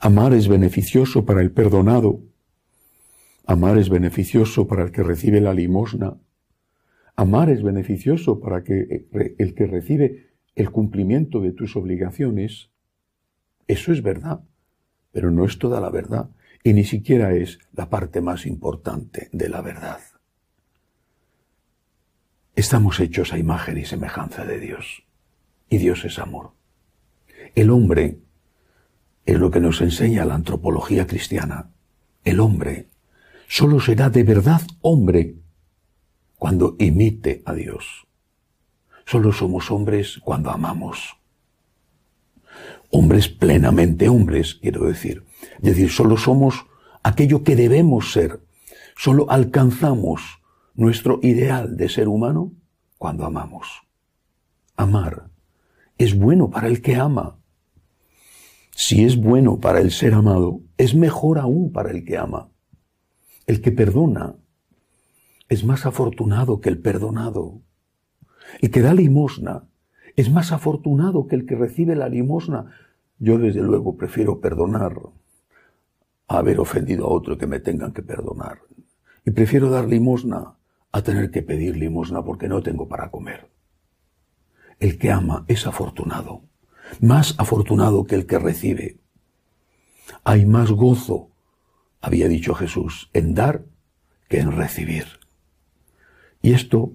amar 0.00 0.32
es 0.32 0.48
beneficioso 0.48 1.24
para 1.24 1.40
el 1.40 1.50
perdonado, 1.50 2.22
amar 3.46 3.78
es 3.78 3.88
beneficioso 3.88 4.66
para 4.66 4.84
el 4.84 4.92
que 4.92 5.02
recibe 5.02 5.40
la 5.40 5.54
limosna, 5.54 6.18
amar 7.16 7.50
es 7.50 7.62
beneficioso 7.62 8.40
para 8.40 8.62
que 8.62 9.08
el 9.38 9.54
que 9.54 9.66
recibe 9.66 10.28
el 10.54 10.70
cumplimiento 10.70 11.40
de 11.40 11.52
tus 11.52 11.76
obligaciones, 11.76 12.70
eso 13.66 13.92
es 13.92 14.02
verdad, 14.02 14.40
pero 15.12 15.30
no 15.30 15.44
es 15.44 15.58
toda 15.58 15.80
la 15.80 15.90
verdad 15.90 16.30
y 16.62 16.72
ni 16.72 16.84
siquiera 16.84 17.34
es 17.34 17.58
la 17.72 17.88
parte 17.88 18.20
más 18.20 18.46
importante 18.46 19.28
de 19.32 19.48
la 19.48 19.60
verdad. 19.62 20.00
Estamos 22.54 22.98
hechos 22.98 23.32
a 23.32 23.38
imagen 23.38 23.78
y 23.78 23.84
semejanza 23.84 24.44
de 24.44 24.58
Dios 24.58 25.07
y 25.68 25.78
Dios 25.78 26.04
es 26.04 26.18
amor. 26.18 26.52
El 27.54 27.70
hombre 27.70 28.18
es 29.26 29.38
lo 29.38 29.50
que 29.50 29.60
nos 29.60 29.80
enseña 29.80 30.24
la 30.24 30.34
antropología 30.34 31.06
cristiana. 31.06 31.70
El 32.24 32.40
hombre 32.40 32.88
solo 33.48 33.80
será 33.80 34.10
de 34.10 34.24
verdad 34.24 34.62
hombre 34.80 35.36
cuando 36.36 36.76
imite 36.78 37.42
a 37.44 37.54
Dios. 37.54 38.06
Solo 39.04 39.32
somos 39.32 39.70
hombres 39.70 40.20
cuando 40.22 40.50
amamos 40.50 41.18
hombres 42.90 43.28
plenamente 43.28 44.08
hombres, 44.08 44.54
quiero 44.54 44.84
decir. 44.84 45.24
Es 45.58 45.62
decir, 45.62 45.90
solo 45.90 46.16
somos 46.16 46.66
aquello 47.02 47.44
que 47.44 47.56
debemos 47.56 48.12
ser. 48.12 48.40
Solo 48.96 49.30
alcanzamos 49.30 50.40
nuestro 50.74 51.20
ideal 51.22 51.76
de 51.76 51.88
ser 51.88 52.08
humano 52.08 52.52
cuando 52.98 53.24
amamos. 53.24 53.82
Amar 54.76 55.27
es 55.98 56.16
bueno 56.16 56.50
para 56.50 56.68
el 56.68 56.80
que 56.80 56.94
ama. 56.96 57.40
Si 58.70 59.04
es 59.04 59.16
bueno 59.16 59.58
para 59.58 59.80
el 59.80 59.90
ser 59.90 60.14
amado, 60.14 60.60
es 60.76 60.94
mejor 60.94 61.38
aún 61.38 61.72
para 61.72 61.90
el 61.90 62.04
que 62.04 62.16
ama. 62.16 62.50
El 63.46 63.60
que 63.60 63.72
perdona 63.72 64.36
es 65.48 65.64
más 65.64 65.86
afortunado 65.86 66.60
que 66.60 66.68
el 66.68 66.78
perdonado. 66.78 67.60
El 68.60 68.70
que 68.70 68.80
da 68.80 68.94
limosna 68.94 69.64
es 70.14 70.30
más 70.30 70.52
afortunado 70.52 71.26
que 71.26 71.34
el 71.34 71.44
que 71.44 71.56
recibe 71.56 71.96
la 71.96 72.08
limosna. 72.08 72.70
Yo 73.18 73.38
desde 73.38 73.62
luego 73.62 73.96
prefiero 73.96 74.40
perdonar 74.40 75.00
a 76.28 76.38
haber 76.38 76.60
ofendido 76.60 77.06
a 77.06 77.10
otro 77.10 77.36
que 77.36 77.48
me 77.48 77.58
tengan 77.58 77.92
que 77.92 78.02
perdonar. 78.02 78.60
Y 79.24 79.32
prefiero 79.32 79.68
dar 79.70 79.88
limosna 79.88 80.54
a 80.92 81.02
tener 81.02 81.32
que 81.32 81.42
pedir 81.42 81.76
limosna 81.76 82.24
porque 82.24 82.48
no 82.48 82.62
tengo 82.62 82.86
para 82.86 83.10
comer. 83.10 83.57
El 84.80 84.98
que 84.98 85.10
ama 85.10 85.44
es 85.48 85.66
afortunado, 85.66 86.42
más 87.00 87.34
afortunado 87.38 88.04
que 88.04 88.14
el 88.14 88.26
que 88.26 88.38
recibe. 88.38 88.98
Hay 90.24 90.46
más 90.46 90.70
gozo, 90.70 91.30
había 92.00 92.28
dicho 92.28 92.54
Jesús, 92.54 93.10
en 93.12 93.34
dar 93.34 93.64
que 94.28 94.38
en 94.38 94.52
recibir. 94.52 95.06
Y 96.42 96.52
esto 96.52 96.92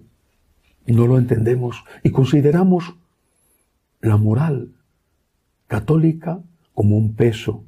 no 0.85 1.07
lo 1.07 1.17
entendemos 1.17 1.83
y 2.03 2.11
consideramos 2.11 2.95
la 4.01 4.17
moral 4.17 4.73
católica 5.67 6.41
como 6.73 6.97
un 6.97 7.15
peso, 7.15 7.65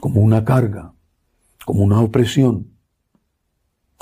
como 0.00 0.20
una 0.20 0.44
carga, 0.44 0.92
como 1.64 1.82
una 1.82 2.00
opresión, 2.00 2.68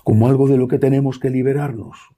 como 0.05 0.29
algo 0.29 0.49
de 0.49 0.57
lo 0.57 0.69
que 0.69 0.79
tenemos 0.79 1.19
que 1.19 1.31
liberarnos, 1.31 2.12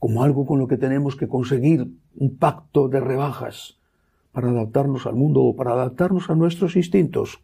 como 0.00 0.24
algo 0.24 0.46
con 0.46 0.58
lo 0.58 0.66
que 0.66 0.78
tenemos 0.78 1.14
que 1.14 1.28
conseguir 1.28 1.86
un 2.16 2.36
pacto 2.36 2.88
de 2.88 2.98
rebajas 2.98 3.78
para 4.32 4.48
adaptarnos 4.48 5.06
al 5.06 5.14
mundo 5.14 5.42
o 5.42 5.54
para 5.54 5.72
adaptarnos 5.72 6.30
a 6.30 6.34
nuestros 6.34 6.74
instintos. 6.74 7.40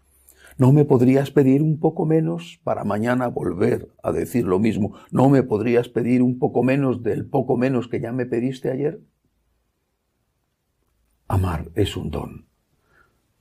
¿No 0.59 0.73
me 0.73 0.87
podrías 0.87 1.31
pedir 1.31 1.63
un 1.63 1.79
poco 1.79 2.07
menos 2.07 2.59
para 2.65 2.83
mañana 2.83 3.29
volver 3.29 3.91
a 4.03 4.11
decir 4.11 4.47
lo 4.47 4.59
mismo? 4.59 4.95
¿No 5.11 5.29
me 5.29 5.43
podrías 5.43 5.91
pedir 5.91 6.23
un 6.23 6.39
poco 6.39 6.63
menos 6.63 7.03
del 7.03 7.27
poco 7.27 7.59
menos 7.59 7.89
que 7.89 8.01
ya 8.01 8.11
me 8.11 8.25
pediste 8.25 8.71
ayer? 8.71 9.01
Amar 11.29 11.69
es 11.75 11.95
un 11.95 12.11
don. 12.11 12.47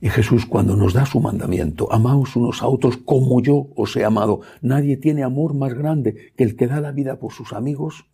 Y 0.02 0.10
Jesús 0.10 0.46
cuando 0.46 0.76
nos 0.76 0.94
da 0.94 1.06
su 1.06 1.22
mandamiento, 1.22 1.92
amaos 1.94 2.36
unos 2.36 2.62
a 2.62 2.68
otros 2.68 2.98
como 2.98 3.42
yo 3.42 3.70
os 3.78 3.96
he 3.96 4.04
amado. 4.04 4.42
Nadie 4.62 4.98
tiene 4.98 5.24
amor 5.24 5.54
más 5.54 5.74
grande 5.74 6.34
que 6.36 6.44
el 6.44 6.58
que 6.58 6.68
da 6.68 6.82
la 6.82 6.92
vida 6.92 7.18
por 7.18 7.32
sus 7.32 7.54
amigos. 7.54 8.10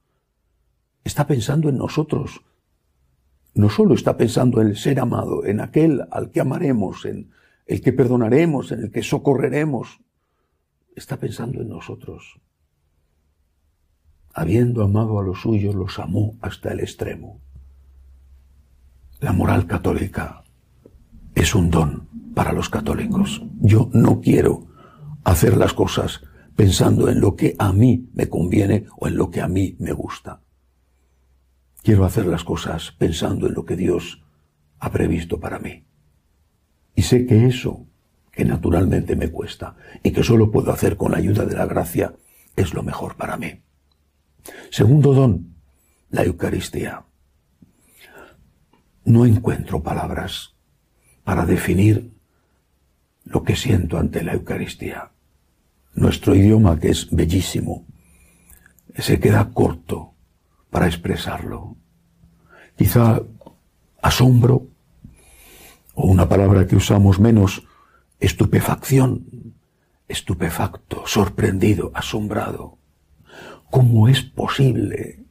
Está 1.03 1.27
pensando 1.27 1.70
en 1.70 1.77
nosotros. 1.77 2.41
No 3.53 3.70
solo 3.70 3.96
está 3.96 4.17
pensando 4.17 4.62
en 4.62 4.67
el 4.67 4.77
ser 4.77 5.00
amado, 5.00 5.46
en 5.46 5.60
aquel 5.60 6.03
al 6.12 6.31
que 6.31 6.41
amaremos, 6.41 7.05
en 7.05 7.31
el 7.65 7.81
que 7.81 7.93
perdonaremos, 7.93 8.72
en 8.72 8.84
el 8.84 8.91
que 8.91 9.03
socorreremos. 9.03 10.00
Está 10.96 11.17
pensando 11.17 11.62
en 11.62 11.70
nosotros. 11.70 12.39
Habiendo 14.34 14.84
amado 14.84 15.20
a 15.20 15.24
los 15.24 15.41
suyos, 15.41 15.75
los 15.75 16.00
amó 16.00 16.38
hasta 16.41 16.72
el 16.72 16.79
extremo. 16.79 17.41
La 19.20 19.34
moral 19.34 19.67
católica 19.67 20.43
es 21.36 21.53
un 21.53 21.70
don 21.70 22.08
para 22.34 22.53
los 22.53 22.70
católicos. 22.70 23.41
Yo 23.60 23.89
no 23.93 24.22
quiero 24.22 24.67
hacer 25.24 25.58
las 25.58 25.74
cosas 25.74 26.22
pensando 26.55 27.10
en 27.10 27.20
lo 27.20 27.36
que 27.36 27.55
a 27.60 27.74
mí 27.74 28.10
me 28.13 28.29
conviene 28.29 28.86
o 28.98 29.08
en 29.08 29.17
lo 29.17 29.29
que 29.29 29.41
a 29.41 29.48
mí 29.48 29.75
me 29.79 29.93
gusta. 29.93 30.41
Quiero 31.84 32.06
hacer 32.06 32.28
las 32.28 32.44
cosas 32.44 32.92
pensando 32.92 33.48
en 33.48 33.54
lo 33.54 33.66
que 33.66 33.76
Dios 33.76 34.24
ha 34.80 34.92
previsto 34.92 35.40
para 35.40 35.60
mí. 35.60 35.86
Y 36.96 37.04
sé 37.04 37.26
que 37.26 37.46
eso, 37.46 37.88
que 38.32 38.46
naturalmente 38.46 39.16
me 39.16 39.30
cuesta 39.32 39.76
y 40.04 40.12
que 40.12 40.24
solo 40.24 40.52
puedo 40.52 40.72
hacer 40.72 40.96
con 40.96 41.12
la 41.12 41.18
ayuda 41.18 41.46
de 41.46 41.56
la 41.56 41.66
gracia, 41.66 42.14
es 42.56 42.74
lo 42.74 42.84
mejor 42.84 43.16
para 43.16 43.38
mí. 43.38 43.64
Segundo 44.70 45.14
don, 45.14 45.56
la 46.10 46.24
Eucaristía. 46.24 47.06
No 49.06 49.26
encuentro 49.26 49.82
palabras 49.82 50.56
para 51.24 51.46
definir 51.46 52.12
lo 53.24 53.44
que 53.44 53.56
siento 53.56 53.98
ante 53.98 54.24
la 54.24 54.34
Eucaristía. 54.34 55.12
Nuestro 55.94 56.36
idioma, 56.36 56.80
que 56.80 56.90
es 56.90 57.10
bellísimo, 57.10 57.86
se 58.98 59.20
queda 59.20 59.52
corto 59.52 60.14
para 60.72 60.88
expresarlo. 60.88 61.78
Quizá 62.75 63.22
asombro, 64.01 64.68
o 65.94 66.08
una 66.08 66.28
palabra 66.28 66.66
que 66.66 66.75
usamos 66.75 67.19
menos, 67.19 67.67
estupefacción, 68.19 69.54
estupefacto, 70.08 71.04
sorprendido, 71.06 71.91
asombrado. 71.93 72.80
¿Cómo 73.69 74.08
es 74.08 74.22
posible 74.24 75.24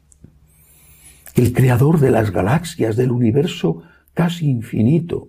que 1.35 1.43
el 1.43 1.53
creador 1.53 1.99
de 1.99 2.11
las 2.11 2.31
galaxias, 2.31 2.97
del 2.97 3.11
universo 3.11 3.83
casi 4.15 4.49
infinito, 4.49 5.29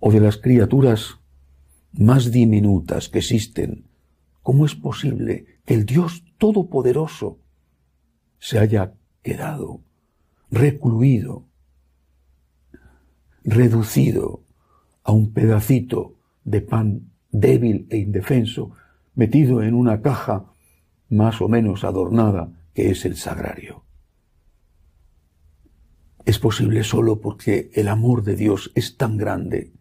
o 0.00 0.12
de 0.12 0.20
las 0.20 0.36
criaturas 0.36 1.18
más 1.92 2.30
diminutas 2.30 3.08
que 3.08 3.18
existen, 3.18 3.86
¿cómo 4.42 4.66
es 4.66 4.74
posible 4.74 5.60
que 5.64 5.74
el 5.74 5.84
Dios 5.84 6.24
Todopoderoso 6.38 7.38
se 8.38 8.58
haya 8.58 8.94
quedado 9.22 9.80
recluido, 10.50 11.46
reducido 13.44 14.44
a 15.02 15.12
un 15.12 15.32
pedacito 15.32 16.16
de 16.44 16.60
pan 16.60 17.12
débil 17.30 17.86
e 17.90 17.98
indefenso, 17.98 18.72
metido 19.14 19.62
en 19.62 19.74
una 19.74 20.00
caja 20.00 20.52
más 21.08 21.40
o 21.40 21.48
menos 21.48 21.84
adornada 21.84 22.52
que 22.74 22.90
es 22.90 23.04
el 23.04 23.16
sagrario? 23.16 23.84
Es 26.24 26.38
posible 26.38 26.84
solo 26.84 27.20
porque 27.20 27.70
el 27.72 27.88
amor 27.88 28.22
de 28.22 28.36
Dios 28.36 28.70
es 28.74 28.96
tan 28.96 29.16
grande 29.16 29.72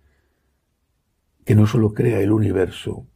que 1.44 1.56
no 1.56 1.68
solo 1.68 1.94
crea 1.94 2.22
el 2.22 2.32
universo, 2.32 3.08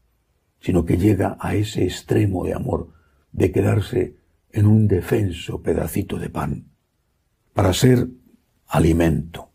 sino 0.60 0.86
que 0.86 0.98
llega 0.98 1.38
a 1.40 1.56
ese 1.56 1.84
extremo 1.84 2.46
de 2.46 2.54
amor 2.54 2.94
de 3.32 3.52
quedarse 3.52 4.18
en 4.54 4.66
un 4.66 4.88
defenso 4.88 5.62
pedacito 5.62 6.18
de 6.18 6.30
pan 6.30 6.72
para 7.54 7.74
ser 7.74 8.08
alimento, 8.68 9.52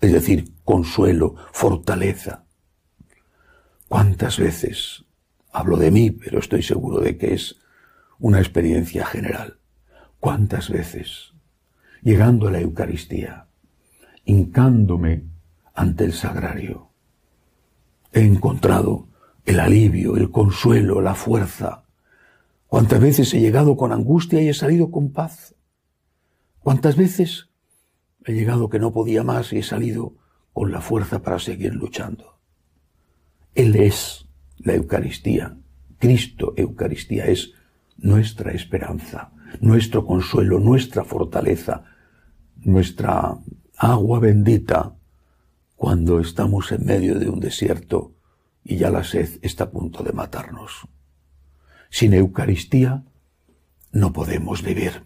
es 0.00 0.12
decir, 0.12 0.52
consuelo, 0.64 1.34
fortaleza. 1.52 2.44
¿Cuántas 3.88 4.38
veces 4.38 5.04
hablo 5.52 5.76
de 5.76 5.90
mí, 5.90 6.10
pero 6.10 6.38
estoy 6.38 6.62
seguro 6.62 7.00
de 7.00 7.16
que 7.16 7.34
es 7.34 7.56
una 8.18 8.38
experiencia 8.38 9.06
general? 9.06 9.58
¿Cuántas 10.20 10.70
veces, 10.70 11.32
llegando 12.02 12.48
a 12.48 12.50
la 12.50 12.60
Eucaristía, 12.60 13.48
hincándome 14.24 15.24
ante 15.74 16.04
el 16.04 16.12
sagrario, 16.12 16.90
he 18.12 18.20
encontrado 18.20 19.08
el 19.48 19.60
alivio, 19.60 20.16
el 20.16 20.30
consuelo, 20.30 21.00
la 21.00 21.14
fuerza. 21.14 21.84
Cuántas 22.68 23.00
veces 23.00 23.32
he 23.32 23.40
llegado 23.40 23.78
con 23.78 23.92
angustia 23.92 24.42
y 24.42 24.48
he 24.48 24.54
salido 24.54 24.90
con 24.90 25.10
paz. 25.10 25.54
Cuántas 26.60 26.96
veces 26.96 27.48
he 28.26 28.34
llegado 28.34 28.68
que 28.68 28.78
no 28.78 28.92
podía 28.92 29.24
más 29.24 29.54
y 29.54 29.58
he 29.58 29.62
salido 29.62 30.16
con 30.52 30.70
la 30.70 30.82
fuerza 30.82 31.22
para 31.22 31.38
seguir 31.38 31.74
luchando. 31.74 32.38
Él 33.54 33.74
es 33.74 34.28
la 34.58 34.74
Eucaristía. 34.74 35.56
Cristo 35.98 36.52
Eucaristía 36.56 37.26
es 37.26 37.52
nuestra 37.96 38.52
esperanza, 38.52 39.32
nuestro 39.60 40.04
consuelo, 40.04 40.60
nuestra 40.60 41.04
fortaleza, 41.04 41.84
nuestra 42.56 43.38
agua 43.78 44.18
bendita 44.20 44.94
cuando 45.74 46.20
estamos 46.20 46.70
en 46.72 46.84
medio 46.84 47.18
de 47.18 47.30
un 47.30 47.40
desierto 47.40 48.12
y 48.62 48.76
ya 48.76 48.90
la 48.90 49.04
sed 49.04 49.38
está 49.40 49.64
a 49.64 49.70
punto 49.70 50.02
de 50.02 50.12
matarnos. 50.12 50.86
Sin 51.90 52.14
Eucaristía 52.14 53.04
no 53.92 54.12
podemos 54.12 54.62
vivir. 54.62 55.04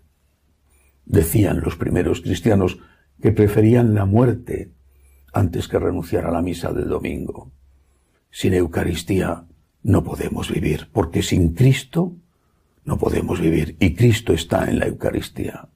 Decían 1.04 1.60
los 1.60 1.76
primeros 1.76 2.20
cristianos 2.20 2.78
que 3.20 3.32
preferían 3.32 3.94
la 3.94 4.04
muerte 4.04 4.72
antes 5.32 5.68
que 5.68 5.78
renunciar 5.78 6.26
a 6.26 6.32
la 6.32 6.42
misa 6.42 6.72
del 6.72 6.88
domingo. 6.88 7.52
Sin 8.30 8.54
Eucaristía 8.54 9.46
no 9.82 10.04
podemos 10.04 10.50
vivir, 10.50 10.88
porque 10.92 11.22
sin 11.22 11.54
Cristo 11.54 12.16
no 12.84 12.98
podemos 12.98 13.40
vivir, 13.40 13.76
y 13.80 13.94
Cristo 13.94 14.32
está 14.32 14.68
en 14.68 14.78
la 14.78 14.86
Eucaristía. 14.86 15.68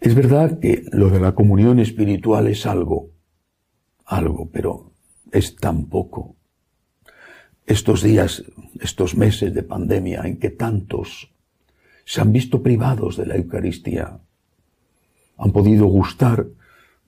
Es 0.00 0.14
verdad 0.14 0.60
que 0.60 0.84
lo 0.92 1.10
de 1.10 1.20
la 1.20 1.34
comunión 1.34 1.80
espiritual 1.80 2.46
es 2.46 2.66
algo, 2.66 3.10
algo, 4.04 4.48
pero 4.50 4.92
es 5.32 5.56
tan 5.56 5.86
poco. 5.86 6.37
Estos 7.68 8.02
días, 8.02 8.44
estos 8.80 9.14
meses 9.14 9.52
de 9.52 9.62
pandemia 9.62 10.22
en 10.22 10.38
que 10.38 10.48
tantos 10.48 11.30
se 12.06 12.22
han 12.22 12.32
visto 12.32 12.62
privados 12.62 13.18
de 13.18 13.26
la 13.26 13.36
Eucaristía, 13.36 14.20
han 15.36 15.52
podido 15.52 15.84
gustar 15.84 16.46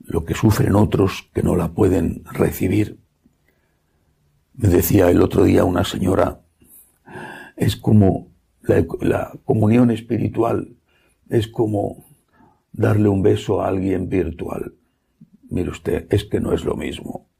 lo 0.04 0.26
que 0.26 0.34
sufren 0.34 0.76
otros 0.76 1.30
que 1.32 1.42
no 1.42 1.56
la 1.56 1.72
pueden 1.72 2.24
recibir. 2.30 2.98
Me 4.52 4.68
decía 4.68 5.10
el 5.10 5.22
otro 5.22 5.44
día 5.44 5.64
una 5.64 5.82
señora, 5.82 6.42
es 7.56 7.76
como 7.76 8.28
la, 8.60 9.32
comunión 9.46 9.90
espiritual, 9.90 10.76
es 11.30 11.48
como 11.48 12.04
darle 12.70 13.08
un 13.08 13.22
beso 13.22 13.62
a 13.62 13.68
alguien 13.68 14.10
virtual. 14.10 14.74
Mire 15.48 15.70
usted, 15.70 16.06
es 16.10 16.26
que 16.26 16.38
no 16.38 16.52
es 16.52 16.66
lo 16.66 16.76
mismo. 16.76 17.30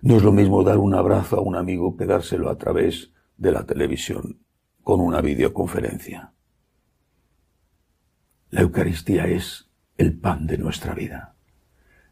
No 0.00 0.16
es 0.16 0.22
lo 0.22 0.32
mismo 0.32 0.62
dar 0.62 0.78
un 0.78 0.94
abrazo 0.94 1.36
a 1.36 1.40
un 1.40 1.56
amigo 1.56 1.96
que 1.96 2.06
dárselo 2.06 2.50
a 2.50 2.56
través 2.56 3.10
de 3.36 3.50
la 3.50 3.66
televisión, 3.66 4.44
con 4.82 5.00
una 5.00 5.20
videoconferencia. 5.20 6.32
La 8.50 8.60
Eucaristía 8.60 9.26
es 9.26 9.68
el 9.96 10.18
pan 10.18 10.46
de 10.46 10.56
nuestra 10.56 10.94
vida, 10.94 11.34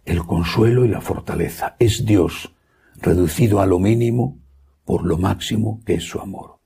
el 0.05 0.25
consuelo 0.25 0.85
y 0.85 0.88
la 0.88 1.01
fortaleza. 1.01 1.77
Es 1.79 2.05
Dios 2.05 2.55
reducido 2.96 3.61
a 3.61 3.66
lo 3.66 3.79
mínimo 3.79 4.40
por 4.85 5.07
lo 5.07 5.16
máximo 5.16 5.81
que 5.85 5.94
es 5.94 6.05
su 6.05 6.20
amor. 6.20 6.59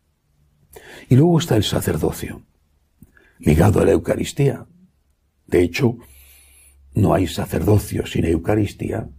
Y 1.08 1.16
luego 1.16 1.38
está 1.38 1.56
el 1.56 1.64
sacerdocio, 1.64 2.42
ligado 3.38 3.80
a 3.80 3.84
la 3.84 3.92
Eucaristía. 3.92 4.66
De 5.46 5.62
hecho, 5.62 5.98
no 6.94 7.12
hay 7.12 7.26
sacerdocio 7.26 8.06
sin 8.06 8.24
Eucaristía 8.24 9.10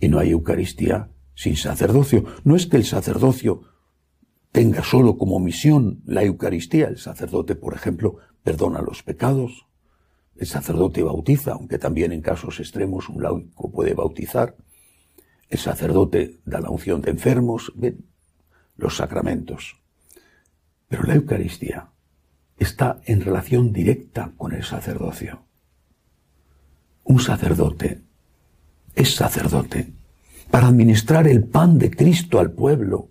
y 0.00 0.08
no 0.08 0.18
hay 0.18 0.30
Eucaristía 0.30 1.10
sin 1.34 1.56
sacerdocio. 1.56 2.24
No 2.44 2.56
es 2.56 2.66
que 2.66 2.76
el 2.76 2.84
sacerdocio 2.84 3.62
tenga 4.52 4.84
solo 4.84 5.18
como 5.18 5.40
misión 5.40 6.02
la 6.06 6.22
Eucaristía. 6.22 6.86
El 6.86 6.98
sacerdote, 6.98 7.56
por 7.56 7.74
ejemplo, 7.74 8.18
perdona 8.42 8.80
los 8.82 9.02
pecados. 9.02 9.66
El 10.36 10.46
sacerdote 10.46 11.02
bautiza, 11.02 11.52
aunque 11.52 11.78
también 11.78 12.12
en 12.12 12.20
casos 12.20 12.60
extremos 12.60 13.08
un 13.08 13.22
laico 13.22 13.70
puede 13.70 13.94
bautizar. 13.94 14.56
El 15.48 15.58
sacerdote 15.58 16.40
da 16.44 16.60
la 16.60 16.70
unción 16.70 17.00
de 17.02 17.10
enfermos, 17.10 17.72
los 18.76 18.96
sacramentos. 18.96 19.80
Pero 20.88 21.04
la 21.04 21.14
Eucaristía 21.14 21.90
está 22.58 23.00
en 23.04 23.20
relación 23.20 23.72
directa 23.72 24.32
con 24.36 24.52
el 24.52 24.64
sacerdocio. 24.64 25.44
Un 27.04 27.20
sacerdote 27.20 28.02
es 28.94 29.14
sacerdote 29.14 29.92
para 30.54 30.68
administrar 30.68 31.26
el 31.26 31.42
pan 31.42 31.78
de 31.78 31.90
Cristo 31.90 32.38
al 32.38 32.52
pueblo, 32.52 33.10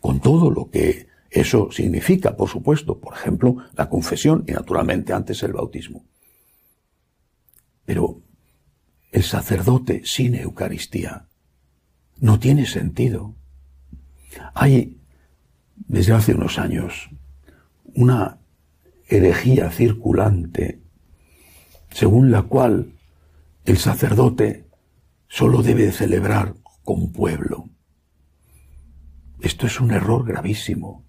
con 0.00 0.20
todo 0.20 0.50
lo 0.50 0.70
que 0.70 1.06
eso 1.28 1.70
significa, 1.70 2.34
por 2.34 2.48
supuesto, 2.48 2.98
por 2.98 3.12
ejemplo, 3.12 3.58
la 3.76 3.90
confesión 3.90 4.42
y 4.48 4.52
naturalmente 4.52 5.12
antes 5.12 5.42
el 5.42 5.52
bautismo. 5.52 6.06
Pero 7.84 8.22
el 9.10 9.22
sacerdote 9.22 10.00
sin 10.06 10.34
Eucaristía 10.34 11.26
no 12.20 12.38
tiene 12.38 12.64
sentido. 12.64 13.34
Hay, 14.54 14.98
desde 15.76 16.14
hace 16.14 16.32
unos 16.32 16.58
años, 16.58 17.10
una 17.92 18.38
herejía 19.08 19.70
circulante 19.70 20.80
según 21.90 22.30
la 22.30 22.44
cual 22.44 22.94
el 23.66 23.76
sacerdote 23.76 24.64
solo 25.28 25.62
debe 25.62 25.92
celebrar 25.92 26.61
con 26.84 27.12
pueblo. 27.12 27.70
Esto 29.40 29.66
es 29.66 29.80
un 29.80 29.90
error 29.90 30.24
gravísimo. 30.24 31.04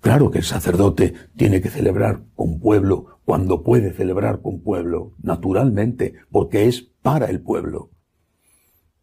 Claro 0.00 0.30
que 0.30 0.38
el 0.38 0.44
sacerdote 0.44 1.14
tiene 1.36 1.60
que 1.60 1.70
celebrar 1.70 2.24
con 2.34 2.60
pueblo 2.60 3.20
cuando 3.24 3.62
puede 3.62 3.92
celebrar 3.92 4.42
con 4.42 4.60
pueblo, 4.60 5.14
naturalmente, 5.22 6.14
porque 6.30 6.66
es 6.66 6.82
para 7.02 7.26
el 7.26 7.40
pueblo. 7.40 7.90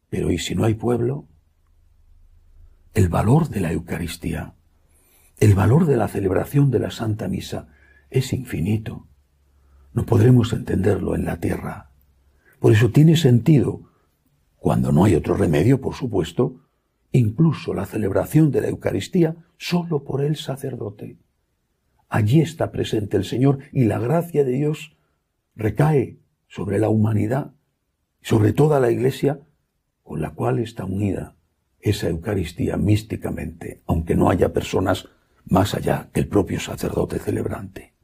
Pero 0.10 0.32
¿y 0.32 0.38
si 0.38 0.56
no 0.56 0.63
hay 0.63 0.75
pueblo? 0.75 1.27
El 2.93 3.10
valor 3.10 3.49
de 3.49 3.62
la 3.62 3.71
Eucaristía, 3.71 4.56
el 5.39 5.56
valor 5.56 5.86
de 5.86 5.97
la 5.97 6.08
celebración 6.08 6.69
de 6.69 6.80
la 6.80 6.91
Santa 6.91 7.27
Misa 7.27 7.69
es 8.10 8.34
infinito. 8.34 9.08
No 9.93 10.06
podremos 10.06 10.54
entenderlo 10.54 11.15
en 11.15 11.25
la 11.25 11.39
tierra. 11.39 11.91
Por 12.60 12.73
eso 12.73 12.91
tiene 12.91 13.15
sentido, 13.15 13.90
cuando 14.62 14.91
no 14.91 15.06
hay 15.06 15.15
otro 15.15 15.34
remedio, 15.34 15.82
por 15.82 15.95
supuesto, 15.95 16.62
incluso 17.12 17.74
la 17.74 17.88
celebración 17.88 18.52
de 18.52 18.62
la 18.62 18.67
Eucaristía 18.67 19.36
solo 19.58 20.04
por 20.04 20.21
el 20.21 20.36
sacerdote. 20.36 21.17
Allí 22.08 22.41
está 22.41 22.71
presente 22.71 23.17
el 23.17 23.26
Señor 23.26 23.58
y 23.71 23.86
la 23.86 23.97
gracia 23.97 24.43
de 24.43 24.52
Dios 24.52 24.95
recae 25.56 26.19
sobre 26.47 26.78
la 26.78 26.89
humanidad, 26.89 27.56
sobre 28.21 28.54
toda 28.54 28.80
la 28.80 28.91
Iglesia 28.91 29.39
con 30.04 30.21
la 30.21 30.36
cual 30.36 30.60
está 30.60 30.86
unida 30.86 31.36
esa 31.80 32.10
Eucaristía 32.10 32.78
místicamente, 32.78 33.82
aunque 33.88 34.13
no 34.13 34.30
haya 34.30 34.54
personas 34.54 35.10
más 35.43 35.74
allá 35.74 36.12
que 36.13 36.19
el 36.19 36.28
propio 36.28 36.60
sacerdote 36.60 37.17
celebrante. 37.17 37.95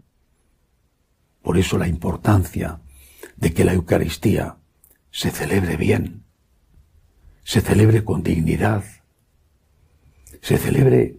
Por 1.43 1.59
eso 1.59 1.77
la 1.77 1.87
importancia 1.87 2.81
de 3.35 3.53
que 3.53 3.63
la 3.63 3.73
Eucaristía 3.73 4.57
se 5.11 5.29
celebre 5.29 5.77
bien, 5.77 6.23
se 7.47 7.61
celebre 7.61 8.03
con 8.03 8.23
dignidad, 8.23 8.83
se 10.41 10.57
celebre 10.57 11.15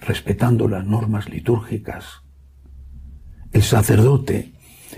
respetando 0.00 0.66
las 0.66 0.84
normas 0.84 1.28
litúrgicas. 1.28 2.24
El 3.52 3.62
sacerdote 3.62 4.54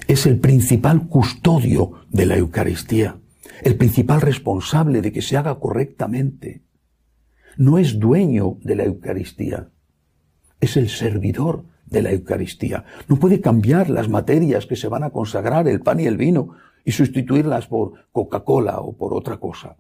es 0.09 0.25
el 0.25 0.41
principal 0.41 1.07
custodio 1.07 2.07
de 2.09 2.25
la 2.25 2.39
Eucaristía, 2.39 3.19
el 3.61 3.77
principal 3.77 4.23
responsable 4.23 5.03
de 5.03 5.13
que 5.13 5.21
se 5.21 5.37
haga 5.37 5.61
correctamente. 5.61 6.63
No 7.59 7.77
es 7.77 7.99
dueño 7.99 8.57
de 8.63 8.77
la 8.77 8.85
Eucaristía, 8.85 9.69
es 10.63 10.79
el 10.79 10.89
servidor 10.89 11.67
de 11.85 12.01
la 12.01 12.13
Eucaristía. 12.13 12.87
No 13.07 13.17
puede 13.17 13.43
cambiar 13.43 13.91
las 13.91 14.09
materias 14.09 14.65
que 14.65 14.77
se 14.77 14.89
van 14.89 15.05
a 15.05 15.11
consagrar, 15.11 15.69
el 15.69 15.83
pan 15.83 16.01
y 16.01 16.07
el 16.07 16.17
vino, 16.17 16.57
y 16.87 16.93
sustituirlas 16.93 17.67
por 17.67 18.07
Coca-Cola 18.13 18.79
o 18.79 18.97
por 18.97 19.13
otra 19.13 19.37
cosa. 19.37 19.77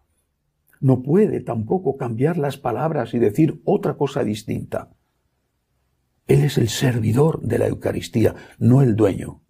No 0.80 1.02
puede 1.02 1.40
tampoco 1.40 1.96
cambiar 1.96 2.38
las 2.38 2.56
palabras 2.56 3.14
y 3.14 3.18
decir 3.18 3.60
otra 3.64 3.94
cosa 3.94 4.24
distinta. 4.24 4.90
Él 6.26 6.44
es 6.44 6.58
el 6.58 6.68
servidor 6.68 7.40
de 7.42 7.58
la 7.58 7.66
Eucaristía, 7.66 8.34
no 8.58 8.82
el 8.82 8.96
dueño. 8.96 9.42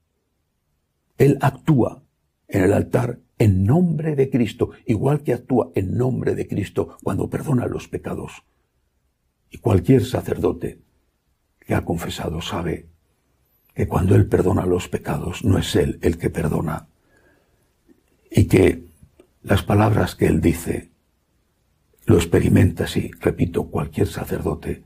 Él 1.19 1.39
actúa 1.41 2.03
en 2.49 2.65
el 2.65 2.73
altar 2.73 3.21
en 3.39 3.65
nombre 3.65 4.17
de 4.17 4.29
Cristo, 4.29 4.71
igual 4.87 5.23
que 5.23 5.33
actúa 5.33 5.71
en 5.75 5.97
nombre 5.97 6.35
de 6.35 6.49
Cristo 6.49 6.97
cuando 7.03 7.31
perdona 7.31 7.67
los 7.67 7.89
pecados. 7.89 8.43
Y 9.51 9.59
cualquier 9.59 10.05
sacerdote 10.05 10.81
que 11.61 11.75
ha 11.75 11.85
confesado 11.85 12.41
sabe 12.41 12.89
que 13.75 13.87
cuando 13.87 14.15
Él 14.15 14.27
perdona 14.27 14.67
los 14.67 14.89
pecados 14.89 15.45
no 15.45 15.59
es 15.59 15.77
Él 15.77 15.99
el 16.03 16.19
que 16.19 16.31
perdona 16.31 16.89
y 18.31 18.47
que 18.47 18.85
las 19.43 19.63
palabras 19.63 20.15
que 20.15 20.27
Él 20.27 20.41
dice 20.41 20.90
lo 22.11 22.17
experimenta 22.17 22.85
así, 22.85 23.13
repito, 23.21 23.71
cualquier 23.71 24.09
sacerdote, 24.09 24.83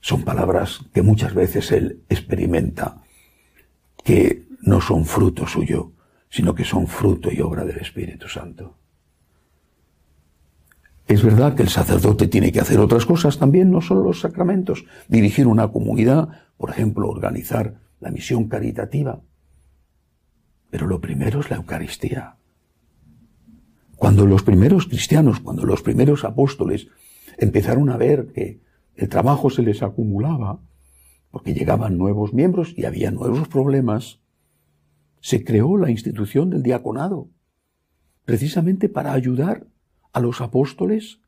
son 0.00 0.22
palabras 0.22 0.80
que 0.92 1.02
muchas 1.02 1.34
veces 1.34 1.72
Él 1.72 2.04
experimenta, 2.08 3.02
que 4.04 4.46
no 4.62 4.80
son 4.80 5.04
fruto 5.04 5.48
suyo, 5.48 5.92
sino 6.30 6.54
que 6.54 6.64
son 6.64 6.86
fruto 6.86 7.32
y 7.32 7.40
obra 7.40 7.64
del 7.64 7.78
Espíritu 7.78 8.28
Santo. 8.28 8.78
Es 11.08 11.24
verdad 11.24 11.56
que 11.56 11.62
el 11.62 11.68
sacerdote 11.68 12.28
tiene 12.28 12.52
que 12.52 12.60
hacer 12.60 12.78
otras 12.78 13.04
cosas 13.04 13.36
también, 13.38 13.72
no 13.72 13.80
solo 13.80 14.04
los 14.04 14.20
sacramentos, 14.20 14.84
dirigir 15.08 15.48
una 15.48 15.68
comunidad, 15.72 16.28
por 16.56 16.70
ejemplo, 16.70 17.08
organizar 17.08 17.80
la 17.98 18.10
misión 18.10 18.48
caritativa. 18.48 19.20
Pero 20.70 20.86
lo 20.86 21.00
primero 21.00 21.40
es 21.40 21.50
la 21.50 21.56
Eucaristía. 21.56 22.36
Cuando 23.96 24.26
los 24.26 24.42
primeros 24.42 24.86
cristianos, 24.86 25.40
cuando 25.40 25.64
los 25.64 25.82
primeros 25.82 26.24
apóstoles 26.24 26.88
empezaron 27.38 27.90
a 27.90 27.96
ver 27.96 28.32
que 28.32 28.60
el 28.96 29.08
trabajo 29.08 29.50
se 29.50 29.62
les 29.62 29.82
acumulaba, 29.82 30.60
porque 31.30 31.54
llegaban 31.54 31.98
nuevos 31.98 32.32
miembros 32.32 32.74
y 32.76 32.84
había 32.84 33.10
nuevos 33.10 33.48
problemas, 33.48 34.20
se 35.20 35.44
creó 35.44 35.76
la 35.78 35.90
institución 35.90 36.50
del 36.50 36.62
diaconado, 36.62 37.28
precisamente 38.24 38.88
para 38.88 39.12
ayudar 39.12 39.66
a 40.12 40.20
los 40.20 40.40
apóstoles, 40.40 41.20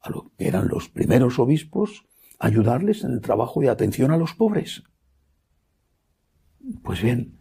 a 0.00 0.10
lo 0.10 0.30
que 0.36 0.46
eran 0.46 0.68
los 0.68 0.88
primeros 0.88 1.38
obispos, 1.38 2.06
ayudarles 2.38 3.02
en 3.04 3.12
el 3.12 3.20
trabajo 3.20 3.60
de 3.60 3.70
atención 3.70 4.10
a 4.10 4.18
los 4.18 4.34
pobres. 4.34 4.84
Pues 6.82 7.02
bien, 7.02 7.38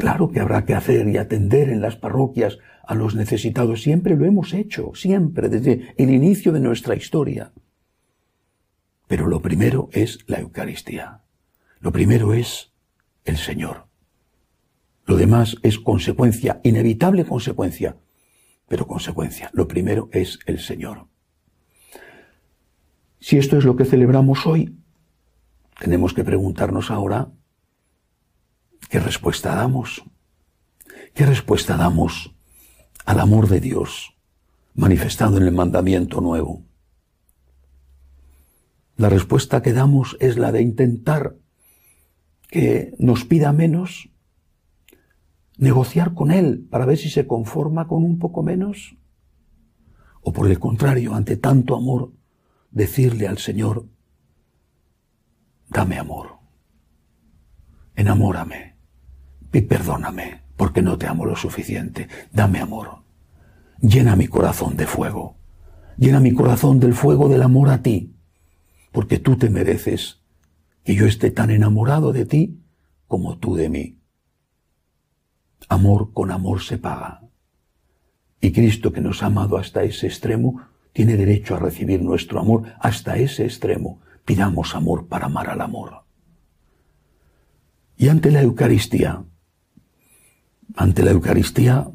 claro 0.00 0.30
que 0.30 0.40
habrá 0.40 0.64
que 0.64 0.74
hacer 0.74 1.06
y 1.08 1.18
atender 1.18 1.68
en 1.68 1.80
las 1.80 1.96
parroquias 1.96 2.58
a 2.84 2.94
los 2.94 3.14
necesitados. 3.14 3.82
Siempre 3.82 4.16
lo 4.16 4.24
hemos 4.24 4.54
hecho, 4.54 4.92
siempre, 4.94 5.48
desde 5.48 5.94
el 5.96 6.10
inicio 6.10 6.52
de 6.52 6.60
nuestra 6.60 6.96
historia. 6.96 7.52
Pero 9.06 9.26
lo 9.26 9.42
primero 9.42 9.88
es 9.92 10.18
la 10.26 10.40
Eucaristía. 10.40 11.20
Lo 11.80 11.92
primero 11.92 12.32
es 12.34 12.72
el 13.24 13.36
Señor. 13.36 13.86
Lo 15.06 15.16
demás 15.16 15.56
es 15.62 15.78
consecuencia, 15.78 16.60
inevitable 16.62 17.24
consecuencia, 17.24 17.96
pero 18.68 18.86
consecuencia. 18.86 19.50
Lo 19.52 19.68
primero 19.68 20.08
es 20.12 20.38
el 20.46 20.58
Señor. 20.58 21.08
Si 23.18 23.36
esto 23.36 23.58
es 23.58 23.64
lo 23.64 23.76
que 23.76 23.84
celebramos 23.84 24.46
hoy, 24.46 24.78
tenemos 25.78 26.14
que 26.14 26.24
preguntarnos 26.24 26.90
ahora, 26.90 27.32
¿qué 28.90 29.00
respuesta 29.00 29.54
damos? 29.54 30.04
¿Qué 31.14 31.24
respuesta 31.24 31.78
damos 31.78 32.34
al 33.06 33.20
amor 33.20 33.48
de 33.48 33.60
Dios 33.60 34.14
manifestado 34.74 35.38
en 35.38 35.44
el 35.44 35.52
mandamiento 35.52 36.20
nuevo? 36.20 36.64
la 39.00 39.08
respuesta 39.08 39.62
que 39.62 39.72
damos 39.72 40.18
es 40.20 40.36
la 40.36 40.52
de 40.52 40.60
intentar 40.60 41.34
que 42.50 42.92
nos 42.98 43.24
pida 43.24 43.50
menos, 43.50 44.10
negociar 45.56 46.12
con 46.12 46.30
Él 46.30 46.66
para 46.70 46.84
ver 46.84 46.98
si 46.98 47.08
se 47.08 47.26
conforma 47.26 47.88
con 47.88 48.04
un 48.04 48.18
poco 48.18 48.42
menos, 48.42 48.98
o 50.20 50.34
por 50.34 50.50
el 50.50 50.58
contrario, 50.58 51.14
ante 51.14 51.38
tanto 51.38 51.76
amor, 51.76 52.12
decirle 52.72 53.26
al 53.26 53.38
Señor, 53.38 53.86
dame 55.70 55.98
amor, 55.98 56.36
enamórame 57.96 58.69
y 59.52 59.60
perdóname 59.62 60.42
porque 60.56 60.82
no 60.82 60.98
te 60.98 61.06
amo 61.06 61.24
lo 61.24 61.36
suficiente, 61.36 62.08
dame 62.32 62.60
amor, 62.60 63.02
llena 63.80 64.14
mi 64.14 64.28
corazón 64.28 64.76
de 64.76 64.86
fuego, 64.86 65.36
llena 65.96 66.20
mi 66.20 66.34
corazón 66.34 66.80
del 66.80 66.94
fuego 66.94 67.28
del 67.28 67.42
amor 67.42 67.70
a 67.70 67.82
ti, 67.82 68.14
porque 68.92 69.18
tú 69.18 69.36
te 69.36 69.48
mereces 69.48 70.20
que 70.84 70.94
yo 70.94 71.06
esté 71.06 71.30
tan 71.30 71.50
enamorado 71.50 72.12
de 72.12 72.26
ti 72.26 72.60
como 73.06 73.38
tú 73.38 73.56
de 73.56 73.68
mí. 73.68 73.98
Amor 75.68 76.12
con 76.12 76.30
amor 76.30 76.62
se 76.62 76.78
paga. 76.78 77.22
Y 78.40 78.52
Cristo 78.52 78.92
que 78.92 79.00
nos 79.00 79.22
ha 79.22 79.26
amado 79.26 79.56
hasta 79.58 79.82
ese 79.82 80.06
extremo, 80.06 80.62
tiene 80.92 81.16
derecho 81.16 81.54
a 81.54 81.58
recibir 81.58 82.02
nuestro 82.02 82.40
amor 82.40 82.74
hasta 82.80 83.16
ese 83.16 83.44
extremo. 83.44 84.00
Pidamos 84.24 84.74
amor 84.74 85.06
para 85.06 85.26
amar 85.26 85.48
al 85.50 85.60
amor. 85.60 86.04
Y 87.96 88.08
ante 88.08 88.30
la 88.30 88.42
Eucaristía, 88.42 89.24
ante 90.76 91.02
la 91.02 91.10
Eucaristía, 91.10 91.88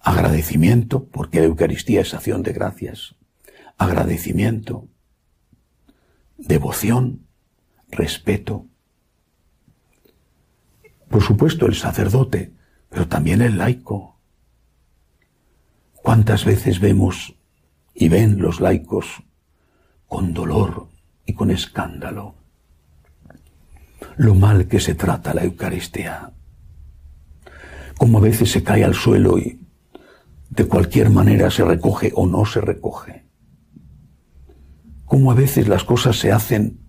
agradecimiento, 0.00 1.04
porque 1.04 1.40
la 1.40 1.46
Eucaristía 1.46 2.00
es 2.00 2.14
acción 2.14 2.42
de 2.42 2.52
gracias, 2.52 3.14
agradecimiento, 3.78 4.88
devoción, 6.36 7.26
respeto. 7.88 8.66
Por 11.08 11.22
supuesto 11.22 11.66
el 11.66 11.74
sacerdote, 11.74 12.52
pero 12.88 13.06
también 13.08 13.42
el 13.42 13.58
laico. 13.58 14.18
¿Cuántas 15.94 16.44
veces 16.44 16.80
vemos 16.80 17.34
y 17.94 18.08
ven 18.08 18.40
los 18.40 18.60
laicos 18.60 19.22
con 20.08 20.34
dolor 20.34 20.88
y 21.26 21.34
con 21.34 21.50
escándalo 21.50 22.34
lo 24.16 24.34
mal 24.34 24.66
que 24.66 24.80
se 24.80 24.94
trata 24.94 25.32
la 25.32 25.44
Eucaristía? 25.44 26.31
Como 28.02 28.18
a 28.18 28.20
veces 28.20 28.50
se 28.50 28.64
cae 28.64 28.82
al 28.82 28.94
suelo 28.94 29.38
y 29.38 29.60
de 30.50 30.64
cualquier 30.66 31.08
manera 31.08 31.52
se 31.52 31.64
recoge 31.64 32.10
o 32.16 32.26
no 32.26 32.44
se 32.44 32.60
recoge. 32.60 33.26
Cómo 35.04 35.30
a 35.30 35.36
veces 35.36 35.68
las 35.68 35.84
cosas 35.84 36.18
se 36.18 36.32
hacen 36.32 36.80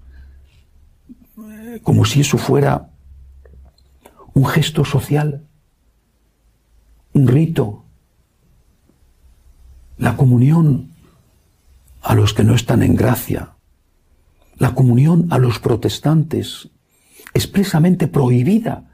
eh, 1.38 1.80
como 1.84 2.04
si 2.06 2.22
eso 2.22 2.40
fuera 2.40 2.90
un 4.34 4.48
gesto 4.48 4.84
social, 4.86 5.46
un 7.14 7.28
rito, 7.28 7.86
la 10.00 10.18
comunión 10.18 10.94
a 12.02 12.16
los 12.16 12.34
que 12.34 12.44
no 12.44 12.56
están 12.56 12.82
en 12.82 12.96
gracia, 12.96 13.52
la 14.58 14.74
comunión 14.74 15.28
a 15.30 15.38
los 15.38 15.60
protestantes, 15.60 16.70
expresamente 17.36 18.08
prohibida 18.08 18.90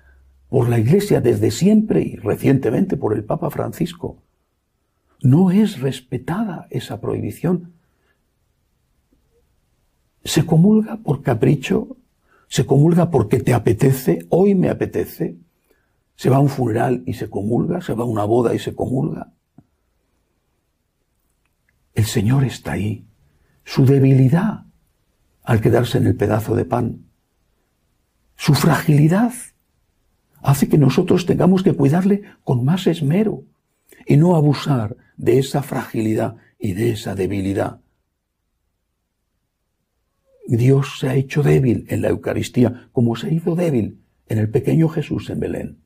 por 0.50 0.68
la 0.68 0.80
Iglesia 0.80 1.22
desde 1.22 1.52
siempre 1.52 2.02
y 2.02 2.16
recientemente 2.16 2.98
por 2.98 3.14
el 3.14 3.24
Papa 3.24 3.50
Francisco. 3.50 4.24
No 5.22 5.52
es 5.52 5.80
respetada 5.80 6.68
esa 6.70 7.00
prohibición 7.00 7.74
se 10.24 10.46
comulga 10.46 10.98
por 10.98 11.22
capricho, 11.22 11.98
se 12.48 12.66
comulga 12.66 13.10
porque 13.10 13.40
te 13.40 13.54
apetece, 13.54 14.26
hoy 14.30 14.56
me 14.56 14.70
apetece, 14.70 15.38
se 16.16 16.30
va 16.30 16.38
a 16.38 16.42
un 16.42 16.50
funeral 16.50 17.04
y 17.06 17.14
se 17.14 17.30
comulga, 17.30 17.82
se 17.82 17.94
va 17.94 18.04
a 18.04 18.08
una 18.08 18.26
boda 18.26 18.54
y 18.54 18.60
se 18.60 18.76
comulga. 18.76 19.32
El 21.94 22.06
Señor 22.06 22.44
está 22.44 22.74
ahí. 22.74 23.06
Su 23.64 23.86
debilidad 23.86 24.66
al 25.44 25.62
quedarse 25.62 25.98
en 25.98 26.08
el 26.08 26.16
pedazo 26.16 26.56
de 26.56 26.66
pan, 26.66 27.06
su 28.36 28.54
fragilidad, 28.54 29.34
hace 30.42 30.68
que 30.68 30.78
nosotros 30.78 31.26
tengamos 31.26 31.64
que 31.64 31.74
cuidarle 31.74 32.24
con 32.44 32.64
más 32.64 32.88
esmero 32.88 33.44
y 34.06 34.18
no 34.18 34.36
abusar 34.36 34.96
de 35.18 35.40
esa 35.40 35.64
fragilidad 35.64 36.36
y 36.58 36.74
de 36.74 36.92
esa 36.92 37.16
debilidad 37.16 37.82
Dios 40.50 40.98
se 40.98 41.08
ha 41.08 41.16
hecho 41.16 41.44
débil 41.44 41.86
en 41.90 42.02
la 42.02 42.10
Eucaristía, 42.10 42.90
como 42.92 43.16
se 43.16 43.32
hizo 43.32 43.56
débil 43.56 44.00
en 44.28 44.40
el 44.40 44.50
pequeño 44.50 44.90
Jesús 44.90 45.30
en 45.30 45.40
Belén. 45.40 45.78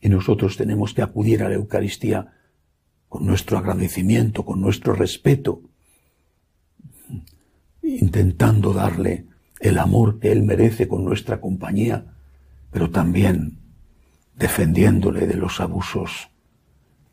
Y 0.00 0.10
nosotros 0.10 0.56
tenemos 0.56 0.94
que 0.94 1.02
acudir 1.02 1.42
a 1.42 1.48
la 1.48 1.56
Eucaristía 1.56 2.34
con 3.08 3.26
nuestro 3.26 3.58
agradecimiento, 3.58 4.44
con 4.44 4.60
nuestro 4.60 4.92
respeto, 4.92 5.62
intentando 7.82 8.72
darle 8.72 9.26
el 9.58 9.78
amor 9.78 10.20
que 10.20 10.30
Él 10.30 10.44
merece 10.44 10.86
con 10.86 11.04
nuestra 11.04 11.40
compañía, 11.40 12.14
pero 12.70 12.90
también 12.90 13.58
defendiéndole 14.34 15.26
de 15.26 15.34
los 15.34 15.60
abusos 15.60 16.30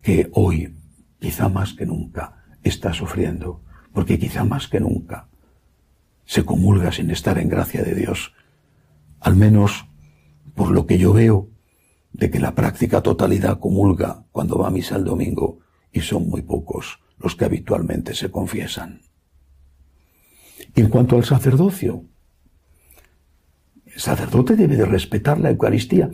que 0.02 0.30
hoy, 0.34 0.76
quizá 1.20 1.50
más 1.50 1.74
que 1.74 1.86
nunca, 1.86 2.44
está 2.63 2.94
sufriendo, 2.94 3.63
porque 3.94 4.20
quizá 4.20 4.44
más 4.44 4.68
que 4.68 4.80
nunca 4.80 5.28
se 6.26 6.44
comulga 6.44 6.91
sin 6.91 7.12
estar 7.12 7.38
en 7.38 7.50
gracia 7.50 7.84
de 7.84 7.96
Dios. 7.96 8.34
Al 9.20 9.36
menos 9.36 9.88
por 10.56 10.72
lo 10.72 10.86
que 10.86 10.98
yo 10.98 11.13
veo 11.13 11.50
de 12.13 12.30
que 12.30 12.39
la 12.39 12.56
práctica 12.56 13.02
totalidad 13.02 13.60
comulga 13.60 14.26
cuando 14.32 14.58
va 14.58 14.68
a 14.68 14.72
misa 14.72 14.96
el 14.96 15.04
domingo 15.04 15.60
y 15.91 16.02
son 16.02 16.30
muy 16.30 16.41
pocos 16.41 17.00
los 17.18 17.36
que 17.36 17.46
habitualmente 17.46 18.13
se 18.13 18.30
confiesan. 18.30 19.02
Y 20.76 20.82
en 20.82 20.89
cuanto 20.89 21.15
al 21.15 21.26
sacerdocio, 21.26 22.04
el 23.95 24.01
sacerdote 24.01 24.58
debe 24.58 24.75
de 24.75 24.86
respetar 24.86 25.39
la 25.39 25.49
Eucaristía. 25.49 26.12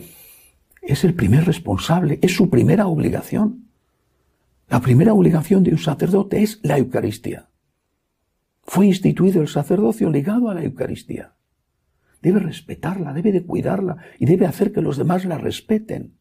Es 0.80 1.02
el 1.02 1.14
primer 1.14 1.44
responsable, 1.44 2.20
es 2.22 2.32
su 2.32 2.48
primera 2.48 2.86
obligación. 2.86 3.70
La 4.68 4.80
primera 4.80 5.12
obligación 5.12 5.64
de 5.64 5.72
un 5.72 5.78
sacerdote 5.78 6.44
es 6.44 6.60
la 6.62 6.78
Eucaristía. 6.78 7.48
Fue 8.62 8.86
instituido 8.86 9.42
el 9.42 9.48
sacerdocio 9.48 10.10
ligado 10.10 10.48
a 10.48 10.54
la 10.54 10.62
Eucaristía. 10.62 11.34
Debe 12.22 12.38
respetarla, 12.38 13.12
debe 13.12 13.32
de 13.32 13.42
cuidarla 13.42 13.96
y 14.20 14.26
debe 14.26 14.46
hacer 14.46 14.72
que 14.72 14.80
los 14.80 14.96
demás 14.96 15.24
la 15.24 15.38
respeten. 15.38 16.14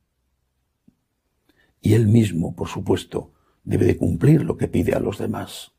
Y 1.80 1.94
él 1.94 2.08
mismo, 2.08 2.56
por 2.56 2.70
supuesto, 2.70 3.34
debe 3.64 3.86
de 3.86 3.98
cumplir 3.98 4.44
lo 4.44 4.58
que 4.58 4.68
pide 4.68 4.96
a 4.96 5.00
los 5.00 5.20
demás. 5.20 5.74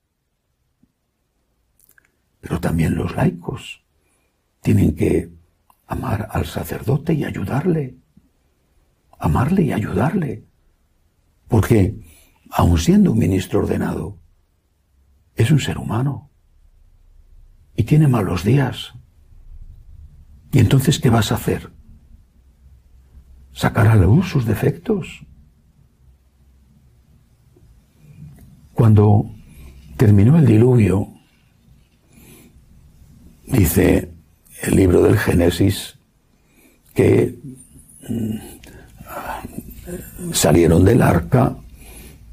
Pero 2.40 2.60
también 2.60 2.94
los 2.94 3.16
laicos 3.16 3.82
tienen 4.60 4.94
que 4.94 5.41
amar 5.92 6.28
al 6.30 6.46
sacerdote 6.46 7.12
y 7.14 7.24
ayudarle. 7.24 7.96
Amarle 9.18 9.62
y 9.62 9.72
ayudarle. 9.72 10.44
Porque, 11.48 12.00
aun 12.50 12.78
siendo 12.78 13.12
un 13.12 13.18
ministro 13.18 13.60
ordenado, 13.60 14.18
es 15.36 15.50
un 15.50 15.60
ser 15.60 15.78
humano 15.78 16.30
y 17.76 17.84
tiene 17.84 18.08
malos 18.08 18.42
días. 18.42 18.94
¿Y 20.50 20.58
entonces 20.58 20.98
qué 20.98 21.10
vas 21.10 21.30
a 21.30 21.36
hacer? 21.36 21.70
¿Sacar 23.52 23.86
a 23.86 23.96
luz 23.96 24.28
sus 24.28 24.46
defectos? 24.46 25.26
Cuando 28.72 29.30
terminó 29.96 30.38
el 30.38 30.46
diluvio, 30.46 31.08
dice 33.46 34.11
el 34.62 34.76
libro 34.76 35.02
del 35.02 35.18
Génesis 35.18 35.98
que 36.94 37.38
mm, 38.08 38.36
salieron 40.32 40.84
del 40.84 41.02
arca 41.02 41.56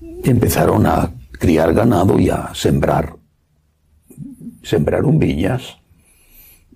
y 0.01 0.29
empezaron 0.29 0.85
a 0.85 1.11
criar 1.31 1.73
ganado 1.73 2.19
y 2.19 2.29
a 2.29 2.53
sembrar 2.53 3.19
sembraron 4.63 5.19
viñas 5.19 5.77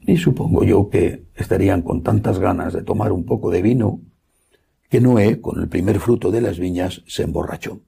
y 0.01 0.17
supongo 0.17 0.63
yo 0.63 0.89
que 0.89 1.25
estarían 1.35 1.81
con 1.81 2.03
tantas 2.03 2.39
ganas 2.39 2.73
de 2.73 2.83
tomar 2.83 3.11
un 3.11 3.25
poco 3.25 3.51
de 3.51 3.61
vino 3.61 4.01
que 4.89 5.01
Noé, 5.01 5.41
con 5.41 5.59
el 5.59 5.69
primer 5.69 5.99
fruto 5.99 6.29
de 6.29 6.41
las 6.41 6.59
viñas, 6.59 7.01
se 7.07 7.23
emborrachó 7.23 7.81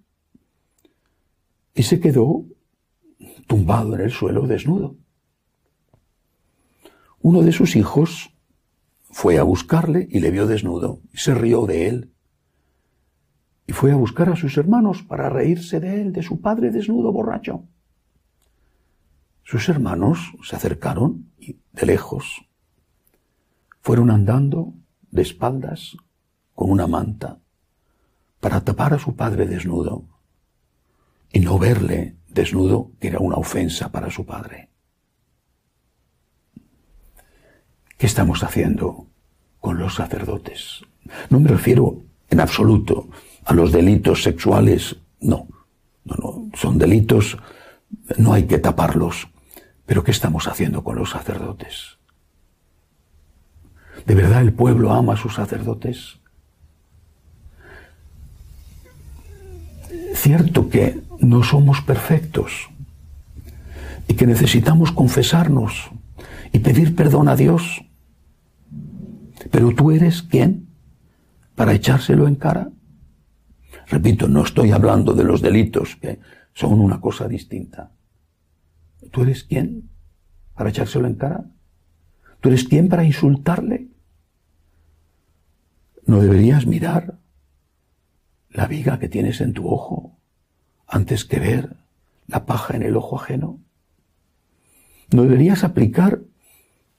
y 1.73 1.83
se 1.83 1.99
quedó 1.99 2.45
tumbado 3.47 3.95
en 3.95 4.01
el 4.01 4.11
suelo 4.11 4.47
desnudo. 4.47 4.95
Uno 7.27 7.41
de 7.41 7.51
sus 7.51 7.75
hijos 7.75 8.35
fue 9.09 9.39
a 9.39 9.43
buscarle 9.43 10.07
y 10.11 10.19
le 10.19 10.29
vio 10.29 10.45
desnudo 10.45 10.99
y 11.11 11.17
se 11.17 11.33
rió 11.33 11.65
de 11.65 11.87
él. 11.87 12.13
Y 13.65 13.73
fue 13.73 13.91
a 13.91 13.95
buscar 13.95 14.29
a 14.29 14.35
sus 14.35 14.55
hermanos 14.59 15.01
para 15.01 15.27
reírse 15.27 15.79
de 15.79 16.01
él, 16.01 16.13
de 16.13 16.21
su 16.21 16.39
padre 16.39 16.69
desnudo 16.69 17.11
borracho 17.11 17.63
Sus 19.41 19.69
hermanos 19.69 20.33
se 20.43 20.55
acercaron 20.55 21.31
y 21.39 21.57
de 21.73 21.87
lejos 21.87 22.45
fueron 23.81 24.11
andando 24.11 24.75
de 25.09 25.23
espaldas 25.23 25.97
con 26.53 26.69
una 26.69 26.85
manta 26.85 27.39
para 28.39 28.63
tapar 28.63 28.93
a 28.93 28.99
su 28.99 29.15
padre 29.15 29.47
desnudo 29.47 30.05
y 31.33 31.39
no 31.39 31.57
verle 31.57 32.17
desnudo, 32.27 32.91
que 32.99 33.07
era 33.07 33.17
una 33.17 33.37
ofensa 33.37 33.91
para 33.91 34.11
su 34.11 34.27
padre. 34.27 34.74
¿Qué 37.97 38.05
estamos 38.05 38.43
haciendo 38.43 39.07
con 39.59 39.79
los 39.79 39.95
sacerdotes? 39.95 40.81
No 41.29 41.39
me 41.39 41.49
refiero 41.49 42.01
en 42.29 42.39
absoluto 42.39 43.07
a 43.45 43.53
los 43.53 43.71
delitos 43.71 44.23
sexuales, 44.23 44.97
no, 45.21 45.47
no, 46.03 46.15
no, 46.15 46.49
son 46.55 46.77
delitos, 46.77 47.37
no 48.17 48.33
hay 48.33 48.43
que 48.43 48.57
taparlos. 48.57 49.27
Pero 49.85 50.03
¿qué 50.03 50.11
estamos 50.11 50.47
haciendo 50.47 50.83
con 50.83 50.97
los 50.97 51.11
sacerdotes? 51.11 51.97
¿De 54.05 54.15
verdad 54.15 54.41
el 54.41 54.53
pueblo 54.53 54.91
ama 54.91 55.13
a 55.13 55.17
sus 55.17 55.35
sacerdotes? 55.35 56.17
Cierto 60.15 60.69
que 60.69 61.01
no 61.19 61.43
somos 61.43 61.81
perfectos 61.81 62.69
y 64.07 64.15
que 64.15 64.27
necesitamos 64.27 64.91
confesarnos 64.91 65.89
y 66.51 66.59
pedir 66.59 66.95
perdón 66.95 67.27
a 67.27 67.35
Dios. 67.35 67.84
Pero 69.51 69.73
tú 69.73 69.91
eres 69.91 70.21
quién 70.21 70.67
para 71.55 71.73
echárselo 71.73 72.27
en 72.27 72.35
cara. 72.35 72.71
Repito, 73.87 74.27
no 74.27 74.43
estoy 74.43 74.71
hablando 74.71 75.13
de 75.13 75.23
los 75.23 75.41
delitos, 75.41 75.95
que 75.95 76.19
son 76.53 76.79
una 76.79 76.99
cosa 76.99 77.27
distinta. 77.27 77.91
¿Tú 79.11 79.21
eres 79.21 79.43
quién 79.43 79.89
para 80.53 80.69
echárselo 80.69 81.07
en 81.07 81.15
cara? 81.15 81.45
¿Tú 82.41 82.49
eres 82.49 82.63
quién 82.65 82.89
para 82.89 83.03
insultarle? 83.03 83.89
¿No 86.05 86.21
deberías 86.21 86.65
mirar 86.65 87.19
la 88.49 88.67
viga 88.67 88.99
que 88.99 89.09
tienes 89.09 89.41
en 89.41 89.53
tu 89.53 89.67
ojo 89.67 90.19
antes 90.87 91.25
que 91.25 91.39
ver 91.39 91.77
la 92.27 92.45
paja 92.45 92.75
en 92.75 92.83
el 92.83 92.95
ojo 92.95 93.19
ajeno? 93.19 93.59
¿No 95.11 95.23
deberías 95.23 95.63
aplicar 95.63 96.21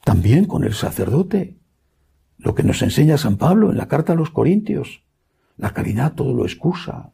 también 0.05 0.45
con 0.45 0.65
el 0.65 0.75
sacerdote 0.75 1.59
lo 2.39 2.55
que 2.55 2.63
nos 2.63 2.83
enseña 2.83 3.19
San 3.19 3.37
Pablo 3.37 3.71
en 3.71 3.79
la 3.79 3.89
carta 3.89 4.13
a 4.13 4.17
los 4.17 4.31
Corintios? 4.31 5.03
La 5.57 5.73
caridad 5.73 6.15
todo 6.15 6.35
lo 6.35 6.45
excusa, 6.45 7.13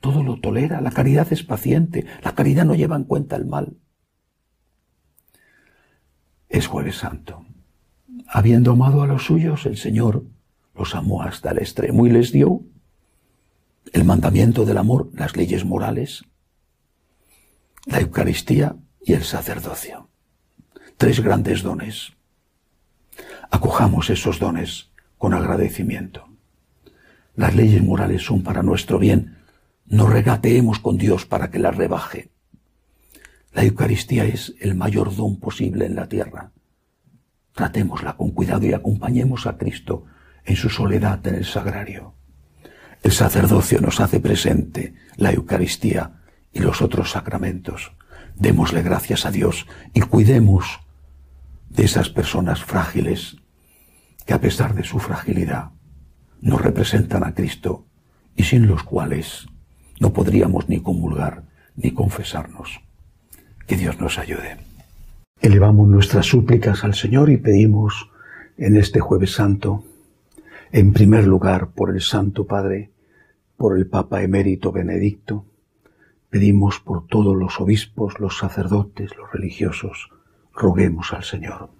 todo 0.00 0.22
lo 0.22 0.40
tolera, 0.40 0.80
la 0.80 0.90
caridad 0.90 1.32
es 1.32 1.42
paciente, 1.42 2.06
la 2.22 2.34
caridad 2.34 2.64
no 2.64 2.74
lleva 2.74 2.96
en 2.96 3.04
cuenta 3.04 3.36
el 3.36 3.46
mal. 3.46 3.76
Es 6.48 6.66
jueves 6.66 6.96
santo. 6.96 7.44
Habiendo 8.26 8.72
amado 8.72 9.02
a 9.02 9.06
los 9.06 9.24
suyos, 9.24 9.66
el 9.66 9.76
Señor 9.76 10.24
los 10.74 10.94
amó 10.94 11.22
hasta 11.22 11.50
el 11.50 11.58
extremo 11.58 12.06
y 12.06 12.10
les 12.10 12.32
dio 12.32 12.62
el 13.92 14.04
mandamiento 14.04 14.64
del 14.64 14.78
amor, 14.78 15.10
las 15.14 15.36
leyes 15.36 15.64
morales, 15.64 16.24
la 17.86 18.00
Eucaristía 18.00 18.76
y 19.04 19.14
el 19.14 19.24
sacerdocio. 19.24 20.08
Tres 20.96 21.20
grandes 21.20 21.62
dones. 21.62 22.12
Acojamos 23.50 24.10
esos 24.10 24.38
dones 24.38 24.90
con 25.18 25.34
agradecimiento. 25.34 26.28
Las 27.34 27.54
leyes 27.54 27.82
morales 27.82 28.22
son 28.22 28.42
para 28.42 28.62
nuestro 28.62 28.98
bien. 28.98 29.38
No 29.86 30.06
regateemos 30.06 30.78
con 30.78 30.98
Dios 30.98 31.26
para 31.26 31.50
que 31.50 31.58
las 31.58 31.76
rebaje. 31.76 32.30
La 33.52 33.64
Eucaristía 33.64 34.24
es 34.24 34.54
el 34.60 34.76
mayor 34.76 35.14
don 35.16 35.40
posible 35.40 35.86
en 35.86 35.96
la 35.96 36.08
tierra. 36.08 36.52
Tratémosla 37.54 38.16
con 38.16 38.30
cuidado 38.30 38.66
y 38.66 38.72
acompañemos 38.72 39.46
a 39.46 39.58
Cristo 39.58 40.04
en 40.44 40.54
su 40.54 40.70
soledad 40.70 41.26
en 41.26 41.34
el 41.34 41.44
sagrario. 41.44 42.14
El 43.02 43.12
sacerdocio 43.12 43.80
nos 43.80 44.00
hace 44.00 44.20
presente 44.20 44.94
la 45.16 45.32
Eucaristía 45.32 46.20
y 46.52 46.60
los 46.60 46.82
otros 46.82 47.10
sacramentos. 47.10 47.92
Démosle 48.36 48.82
gracias 48.82 49.26
a 49.26 49.30
Dios 49.32 49.66
y 49.92 50.00
cuidemos 50.02 50.80
de 51.68 51.84
esas 51.84 52.10
personas 52.10 52.62
frágiles 52.62 53.36
que 54.30 54.34
a 54.34 54.40
pesar 54.40 54.76
de 54.76 54.84
su 54.84 55.00
fragilidad 55.00 55.72
nos 56.40 56.62
representan 56.62 57.24
a 57.24 57.34
Cristo 57.34 57.86
y 58.36 58.44
sin 58.44 58.68
los 58.68 58.84
cuales 58.84 59.48
no 59.98 60.12
podríamos 60.12 60.68
ni 60.68 60.78
comulgar 60.78 61.42
ni 61.74 61.90
confesarnos. 61.90 62.80
Que 63.66 63.76
Dios 63.76 63.98
nos 63.98 64.20
ayude. 64.20 64.58
Elevamos 65.40 65.88
nuestras 65.88 66.26
súplicas 66.26 66.84
al 66.84 66.94
Señor 66.94 67.28
y 67.28 67.38
pedimos 67.38 68.08
en 68.56 68.76
este 68.76 69.00
jueves 69.00 69.32
santo 69.32 69.82
en 70.70 70.92
primer 70.92 71.26
lugar, 71.26 71.72
por 71.72 71.90
el 71.92 72.00
Santo 72.00 72.46
Padre, 72.46 72.92
por 73.56 73.76
el 73.76 73.88
Papa 73.88 74.22
emérito 74.22 74.70
Benedicto, 74.70 75.44
pedimos 76.28 76.78
por 76.78 77.08
todos 77.08 77.36
los 77.36 77.60
obispos, 77.60 78.20
los 78.20 78.38
sacerdotes, 78.38 79.10
los 79.16 79.32
religiosos, 79.32 80.08
roguemos 80.54 81.12
al 81.12 81.24
Señor. 81.24 81.70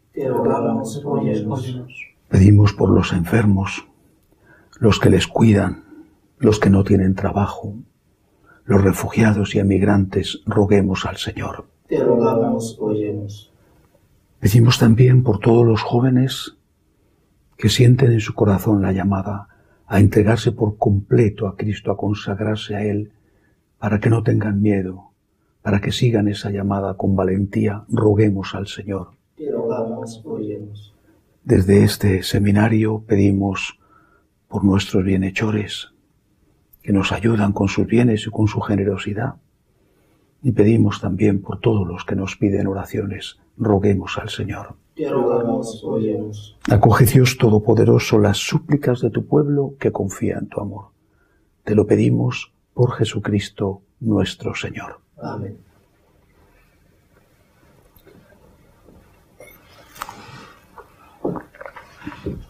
Pedimos 2.31 2.73
por 2.73 2.91
los 2.91 3.13
enfermos, 3.13 3.89
los 4.79 5.01
que 5.01 5.11
les 5.11 5.27
cuidan, 5.27 5.83
los 6.39 6.61
que 6.61 6.71
no 6.71 6.85
tienen 6.85 7.17
trabajo, 7.17 7.75
los 8.65 8.85
refugiados 8.85 9.57
y 9.57 9.59
emigrantes, 9.59 10.41
roguemos 10.47 11.07
al 11.07 11.17
Señor. 11.17 11.67
Te 11.89 11.99
rogamos, 11.99 12.79
óyenos. 12.81 13.53
Pedimos 14.39 14.79
también 14.79 15.25
por 15.25 15.41
todos 15.41 15.67
los 15.67 15.83
jóvenes 15.83 16.57
que 17.59 17.69
sienten 17.69 18.13
en 18.13 18.21
su 18.21 18.33
corazón 18.35 18.81
la 18.81 18.93
llamada 18.93 19.49
a 19.89 19.99
entregarse 19.99 20.53
por 20.53 20.79
completo 20.79 21.49
a 21.49 21.57
Cristo, 21.57 21.91
a 21.91 21.97
consagrarse 21.97 22.77
a 22.77 22.85
Él, 22.85 23.11
para 23.81 23.99
que 23.99 24.09
no 24.09 24.23
tengan 24.23 24.63
miedo, 24.63 25.11
para 25.63 25.81
que 25.81 25.91
sigan 25.91 26.29
esa 26.29 26.53
llamada 26.53 26.95
con 26.95 27.17
valentía, 27.17 27.83
roguemos 27.89 28.55
al 28.55 28.69
Señor. 28.69 29.09
Te 29.37 29.51
rogamos, 29.51 30.23
óyenos. 30.25 30.95
Desde 31.45 31.85
este 31.85 32.23
seminario 32.23 33.03
pedimos 33.07 33.79
por 34.47 34.63
nuestros 34.63 35.03
bienhechores, 35.03 35.89
que 36.83 36.93
nos 36.93 37.13
ayudan 37.13 37.53
con 37.53 37.69
sus 37.69 37.87
bienes 37.87 38.27
y 38.27 38.31
con 38.31 38.47
su 38.47 38.61
generosidad. 38.61 39.37
Y 40.43 40.53
pedimos 40.53 41.01
también 41.01 41.41
por 41.41 41.59
todos 41.59 41.89
los 41.89 42.05
que 42.05 42.15
nos 42.15 42.37
piden 42.37 42.67
oraciones, 42.67 43.39
roguemos 43.57 44.19
al 44.19 44.29
Señor. 44.29 44.75
Te 44.95 45.09
rogamos, 45.09 45.83
óyenos. 45.83 46.59
Acoge 46.71 47.07
Dios 47.07 47.39
Todopoderoso 47.39 48.19
las 48.19 48.37
súplicas 48.37 49.01
de 49.01 49.11
tu 49.11 49.27
pueblo 49.27 49.75
que 49.79 49.93
confía 49.93 50.37
en 50.37 50.49
tu 50.49 50.61
amor. 50.61 50.89
Te 51.65 51.75
lo 51.75 51.87
pedimos 51.87 52.53
por 52.75 52.93
Jesucristo 52.93 53.81
nuestro 53.99 54.55
Señor. 54.55 55.01
Amén. 55.17 55.57
Bye. 62.07 62.50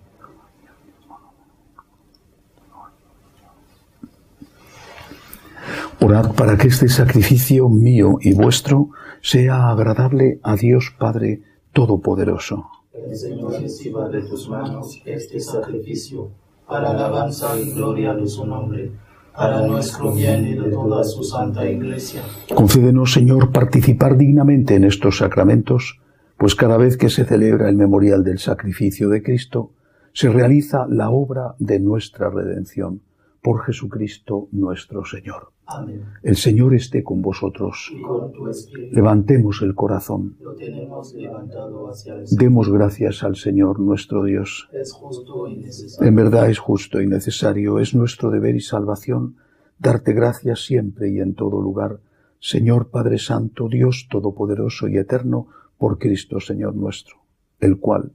Orad 6.11 6.35
para 6.35 6.57
que 6.57 6.67
este 6.67 6.89
sacrificio 6.89 7.69
mío 7.69 8.17
y 8.19 8.33
vuestro 8.33 8.89
sea 9.21 9.69
agradable 9.69 10.41
a 10.43 10.57
Dios 10.57 10.93
Padre 10.99 11.41
Todopoderoso. 11.71 12.65
El 12.93 13.15
Señor 13.15 13.53
reciba 13.53 14.09
de 14.09 14.21
tus 14.23 14.49
manos 14.49 15.01
este 15.05 15.39
sacrificio 15.39 16.29
para 16.67 16.89
alabanza 16.89 17.57
y 17.57 17.71
gloria 17.71 18.13
de 18.13 18.27
su 18.27 18.45
nombre, 18.45 18.91
para 19.33 19.65
nuestro 19.65 20.11
bien 20.11 20.47
y 20.47 20.55
de 20.55 20.69
toda 20.71 21.01
su 21.05 21.23
santa 21.23 21.65
iglesia. 21.65 22.23
Concédenos, 22.53 23.13
Señor, 23.13 23.53
participar 23.53 24.17
dignamente 24.17 24.75
en 24.75 24.83
estos 24.83 25.19
sacramentos, 25.19 26.01
pues 26.37 26.55
cada 26.55 26.75
vez 26.75 26.97
que 26.97 27.09
se 27.09 27.23
celebra 27.23 27.69
el 27.69 27.77
memorial 27.77 28.25
del 28.25 28.39
sacrificio 28.39 29.07
de 29.07 29.23
Cristo, 29.23 29.71
se 30.11 30.27
realiza 30.27 30.87
la 30.89 31.09
obra 31.09 31.55
de 31.57 31.79
nuestra 31.79 32.29
redención 32.29 32.99
por 33.41 33.63
Jesucristo 33.63 34.49
nuestro 34.51 35.05
Señor. 35.05 35.53
Amén. 35.75 36.03
El 36.23 36.35
Señor 36.35 36.73
esté 36.73 37.03
con 37.03 37.21
vosotros. 37.21 37.91
Y 37.93 38.01
con 38.01 38.31
tu 38.31 38.47
espíritu 38.47 38.95
Levantemos 38.95 39.61
el 39.61 39.75
corazón. 39.75 40.35
lo 40.39 40.55
tenemos 40.55 41.13
levantado 41.13 41.89
hacia 41.89 42.15
el 42.15 42.27
Señor. 42.27 42.41
Demos 42.41 42.71
gracias 42.71 43.23
al 43.23 43.35
Señor 43.35 43.79
nuestro 43.79 44.23
Dios. 44.23 44.69
Es 44.71 44.91
justo 44.91 45.47
y 45.47 45.57
necesario. 45.57 46.07
En 46.07 46.15
verdad 46.15 46.49
es 46.49 46.59
justo 46.59 47.01
y 47.01 47.07
necesario, 47.07 47.79
es 47.79 47.95
nuestro 47.95 48.29
deber 48.29 48.55
y 48.55 48.61
salvación 48.61 49.35
darte 49.81 50.13
gracias 50.13 50.63
siempre 50.63 51.09
y 51.09 51.19
en 51.19 51.33
todo 51.33 51.59
lugar, 51.59 51.99
Señor 52.39 52.89
Padre 52.89 53.17
Santo, 53.17 53.67
Dios 53.67 54.07
Todopoderoso 54.09 54.87
y 54.87 54.97
Eterno, 54.97 55.47
por 55.77 55.97
Cristo 55.97 56.39
Señor 56.39 56.75
nuestro, 56.75 57.15
el 57.59 57.79
cual, 57.79 58.11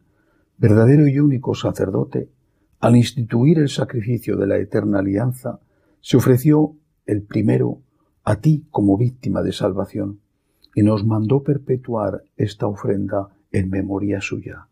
verdadero 0.59 1.09
y 1.09 1.18
único 1.18 1.57
sacerdote, 1.57 2.28
al 2.78 2.94
instituir 2.94 3.59
el 3.59 3.68
sacrificio 3.68 4.36
de 4.36 4.46
la 4.46 4.59
eterna 4.59 5.00
alianza, 5.00 5.59
se 6.00 6.16
ofreció 6.16 6.76
el 7.07 7.22
primero 7.22 7.80
a 8.24 8.36
ti 8.36 8.66
como 8.70 8.98
víctima 8.98 9.42
de 9.42 9.52
salvación 9.52 10.20
y 10.74 10.82
nos 10.82 11.04
mandó 11.07 11.42
perpetuar 11.42 12.24
esta 12.36 12.66
ofrenda 12.66 13.28
en 13.52 13.70
memoria 13.70 14.20
suya. 14.20 14.68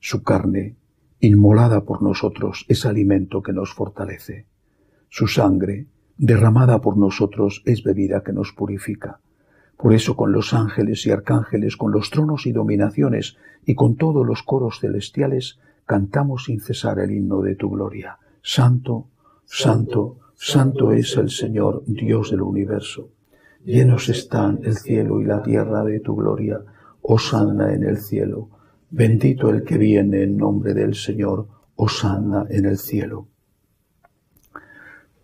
Su 0.00 0.22
carne, 0.22 0.76
inmolada 1.20 1.84
por 1.84 2.02
nosotros, 2.02 2.64
es 2.68 2.86
alimento 2.86 3.42
que 3.42 3.52
nos 3.52 3.74
fortalece. 3.74 4.46
Su 5.08 5.26
sangre, 5.26 5.86
derramada 6.16 6.80
por 6.80 6.96
nosotros, 6.96 7.62
es 7.66 7.82
bebida 7.82 8.22
que 8.22 8.32
nos 8.32 8.52
purifica. 8.52 9.20
Por 9.76 9.92
eso 9.92 10.16
con 10.16 10.32
los 10.32 10.54
ángeles 10.54 11.04
y 11.06 11.10
arcángeles, 11.10 11.76
con 11.76 11.92
los 11.92 12.10
tronos 12.10 12.46
y 12.46 12.52
dominaciones 12.52 13.36
y 13.66 13.74
con 13.74 13.96
todos 13.96 14.24
los 14.24 14.42
coros 14.42 14.80
celestiales, 14.80 15.58
cantamos 15.84 16.44
sin 16.44 16.60
cesar 16.60 17.00
el 17.00 17.10
himno 17.10 17.42
de 17.42 17.56
tu 17.56 17.70
gloria. 17.70 18.18
Santo, 18.40 19.08
santo, 19.44 20.18
santo 20.46 20.92
es 20.92 21.16
el 21.16 21.30
Señor, 21.30 21.84
Dios 21.86 22.30
del 22.30 22.42
universo. 22.42 23.08
Llenos 23.64 24.10
están 24.10 24.60
el 24.62 24.76
cielo 24.76 25.18
y 25.22 25.24
la 25.24 25.42
tierra 25.42 25.82
de 25.84 26.00
tu 26.00 26.14
gloria. 26.14 26.60
Hosanna 27.00 27.72
en 27.72 27.82
el 27.82 27.96
cielo. 27.96 28.50
Bendito 28.90 29.48
el 29.48 29.64
que 29.64 29.78
viene 29.78 30.22
en 30.22 30.36
nombre 30.36 30.74
del 30.74 30.96
Señor. 30.96 31.48
Hosanna 31.76 32.44
en 32.50 32.66
el 32.66 32.76
cielo. 32.76 33.26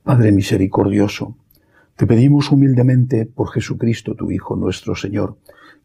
Padre 0.03 0.33
misericordioso, 0.33 1.37
te 1.97 2.07
pedimos 2.07 2.51
humildemente 2.51 3.27
por 3.27 3.51
Jesucristo 3.51 4.15
tu 4.15 4.31
Hijo 4.31 4.57
nuestro 4.57 4.95
Señor, 4.95 5.37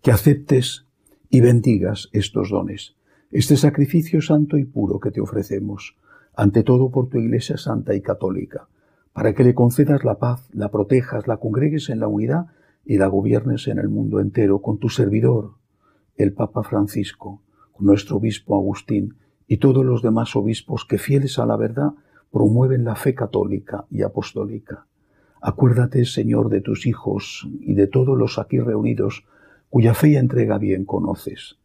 que 0.01 0.11
aceptes 0.11 0.85
y 1.29 1.41
bendigas 1.41 2.07
estos 2.13 2.51
dones, 2.51 2.95
este 3.31 3.57
sacrificio 3.57 4.21
santo 4.21 4.57
y 4.57 4.63
puro 4.63 5.01
que 5.01 5.11
te 5.11 5.19
ofrecemos, 5.19 5.97
ante 6.37 6.63
todo 6.63 6.89
por 6.89 7.09
tu 7.09 7.17
Iglesia 7.17 7.57
santa 7.57 7.93
y 7.93 8.01
católica, 8.01 8.69
para 9.15 9.33
que 9.33 9.45
le 9.45 9.55
concedas 9.55 10.03
la 10.03 10.19
paz, 10.19 10.45
la 10.51 10.69
protejas, 10.69 11.25
la 11.25 11.37
congregues 11.37 11.89
en 11.89 12.01
la 12.01 12.09
unidad 12.09 12.47
y 12.83 12.97
la 12.97 13.07
gobiernes 13.07 13.69
en 13.69 13.79
el 13.79 13.87
mundo 13.87 14.19
entero 14.19 14.59
con 14.59 14.77
tu 14.77 14.89
servidor, 14.89 15.53
el 16.17 16.33
Papa 16.33 16.63
Francisco, 16.63 17.41
con 17.71 17.85
nuestro 17.85 18.17
obispo 18.17 18.57
Agustín 18.57 19.15
y 19.47 19.55
todos 19.55 19.85
los 19.85 20.01
demás 20.01 20.35
obispos 20.35 20.83
que 20.83 20.97
fieles 20.97 21.39
a 21.39 21.45
la 21.45 21.55
verdad 21.55 21.93
promueven 22.29 22.83
la 22.83 22.97
fe 22.97 23.15
católica 23.15 23.85
y 23.89 24.01
apostólica. 24.01 24.85
Acuérdate, 25.41 26.03
Señor, 26.03 26.49
de 26.49 26.59
tus 26.59 26.85
hijos 26.85 27.47
y 27.61 27.73
de 27.73 27.87
todos 27.87 28.17
los 28.17 28.37
aquí 28.37 28.59
reunidos, 28.59 29.23
cuya 29.69 29.93
fe 29.93 30.09
y 30.09 30.15
entrega 30.17 30.57
bien 30.57 30.83
conoces. 30.83 31.55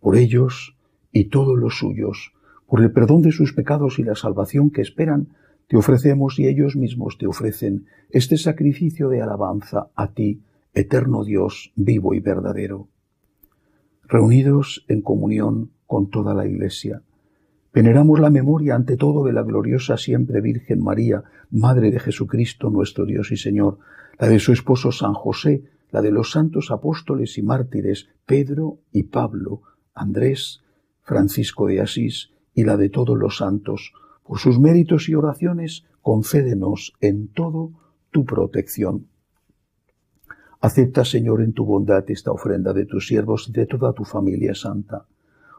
Por 0.00 0.16
ellos 0.16 0.76
y 1.10 1.30
todos 1.30 1.58
los 1.58 1.78
suyos, 1.78 2.34
por 2.66 2.82
el 2.82 2.92
perdón 2.92 3.22
de 3.22 3.32
sus 3.32 3.54
pecados 3.54 3.98
y 3.98 4.02
la 4.02 4.14
salvación 4.14 4.68
que 4.68 4.82
esperan, 4.82 5.28
te 5.68 5.76
ofrecemos 5.76 6.38
y 6.38 6.48
ellos 6.48 6.76
mismos 6.76 7.18
te 7.18 7.26
ofrecen 7.26 7.86
este 8.10 8.36
sacrificio 8.36 9.08
de 9.08 9.22
alabanza 9.22 9.90
a 9.94 10.12
ti, 10.12 10.42
eterno 10.74 11.24
Dios, 11.24 11.72
vivo 11.76 12.14
y 12.14 12.20
verdadero. 12.20 12.88
Reunidos 14.02 14.84
en 14.88 15.02
comunión 15.02 15.70
con 15.86 16.10
toda 16.10 16.34
la 16.34 16.46
Iglesia, 16.46 17.02
Veneramos 17.72 18.18
la 18.18 18.30
memoria 18.30 18.74
ante 18.74 18.96
todo 18.96 19.24
de 19.24 19.32
la 19.32 19.42
gloriosa 19.42 19.96
siempre 19.96 20.40
Virgen 20.40 20.82
María, 20.82 21.22
Madre 21.50 21.90
de 21.90 22.00
Jesucristo 22.00 22.70
nuestro 22.70 23.06
Dios 23.06 23.30
y 23.30 23.36
Señor, 23.36 23.78
la 24.18 24.28
de 24.28 24.40
su 24.40 24.52
esposo 24.52 24.90
San 24.90 25.12
José, 25.12 25.62
la 25.90 26.02
de 26.02 26.10
los 26.10 26.32
santos 26.32 26.70
apóstoles 26.70 27.38
y 27.38 27.42
mártires 27.42 28.08
Pedro 28.26 28.80
y 28.90 29.04
Pablo, 29.04 29.62
Andrés, 29.94 30.62
Francisco 31.02 31.66
de 31.66 31.80
Asís 31.80 32.30
y 32.54 32.64
la 32.64 32.76
de 32.76 32.88
todos 32.88 33.16
los 33.16 33.36
santos. 33.36 33.92
Por 34.28 34.40
sus 34.40 34.58
méritos 34.58 35.08
y 35.08 35.14
oraciones, 35.14 35.86
concédenos 36.02 36.92
en 37.00 37.28
todo 37.28 37.72
tu 38.10 38.26
protección. 38.26 39.06
Acepta, 40.60 41.06
Señor, 41.06 41.40
en 41.40 41.54
tu 41.54 41.64
bondad 41.64 42.04
esta 42.10 42.30
ofrenda 42.30 42.74
de 42.74 42.84
tus 42.84 43.06
siervos 43.06 43.48
y 43.48 43.52
de 43.52 43.64
toda 43.64 43.94
tu 43.94 44.04
familia 44.04 44.54
santa. 44.54 45.06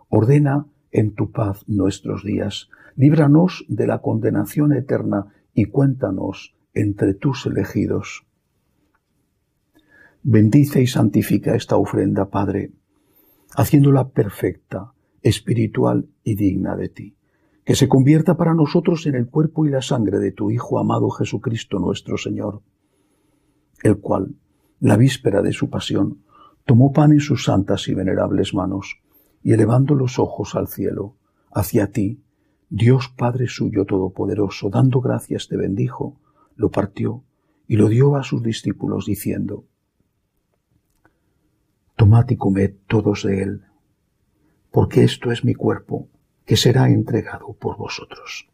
Ordena 0.07 0.67
en 0.91 1.15
tu 1.15 1.31
paz 1.31 1.67
nuestros 1.67 2.23
días. 2.23 2.69
Líbranos 2.95 3.65
de 3.69 3.87
la 3.87 4.03
condenación 4.03 4.71
eterna 4.73 5.33
y 5.55 5.65
cuéntanos 5.65 6.53
entre 6.75 7.15
tus 7.15 7.47
elegidos. 7.47 8.27
Bendice 10.21 10.83
y 10.83 10.85
santifica 10.85 11.55
esta 11.55 11.75
ofrenda, 11.75 12.29
Padre, 12.29 12.71
haciéndola 13.55 14.09
perfecta, 14.09 14.93
espiritual 15.23 16.07
y 16.23 16.35
digna 16.35 16.75
de 16.75 16.89
ti. 16.89 17.15
Que 17.69 17.75
se 17.75 17.87
convierta 17.87 18.35
para 18.35 18.55
nosotros 18.55 19.05
en 19.05 19.13
el 19.13 19.27
cuerpo 19.27 19.63
y 19.63 19.69
la 19.69 19.83
sangre 19.83 20.17
de 20.17 20.31
tu 20.31 20.49
Hijo 20.49 20.79
amado 20.79 21.11
Jesucristo 21.11 21.77
nuestro 21.77 22.17
Señor, 22.17 22.63
el 23.83 23.99
cual, 23.99 24.33
la 24.79 24.97
víspera 24.97 25.43
de 25.43 25.53
su 25.53 25.69
pasión, 25.69 26.23
tomó 26.65 26.91
pan 26.93 27.11
en 27.11 27.19
sus 27.19 27.43
santas 27.43 27.87
y 27.87 27.93
venerables 27.93 28.55
manos, 28.55 28.99
y 29.43 29.53
elevando 29.53 29.93
los 29.93 30.17
ojos 30.17 30.55
al 30.55 30.67
cielo, 30.67 31.15
hacia 31.51 31.91
ti, 31.91 32.23
Dios 32.71 33.13
Padre 33.15 33.45
suyo 33.47 33.85
todopoderoso, 33.85 34.71
dando 34.71 34.99
gracias 34.99 35.47
te 35.47 35.55
bendijo, 35.55 36.19
lo 36.55 36.71
partió 36.71 37.23
y 37.67 37.75
lo 37.75 37.87
dio 37.87 38.15
a 38.15 38.23
sus 38.23 38.41
discípulos 38.41 39.05
diciendo, 39.05 39.65
Tomad 41.95 42.27
y 42.31 42.35
comed 42.35 42.77
todos 42.87 43.25
de 43.25 43.43
él, 43.43 43.61
porque 44.71 45.03
esto 45.03 45.31
es 45.31 45.45
mi 45.45 45.53
cuerpo, 45.53 46.09
que 46.49 46.57
será 46.57 46.89
entregado 46.89 47.53
por 47.53 47.77
vosotros. 47.77 48.47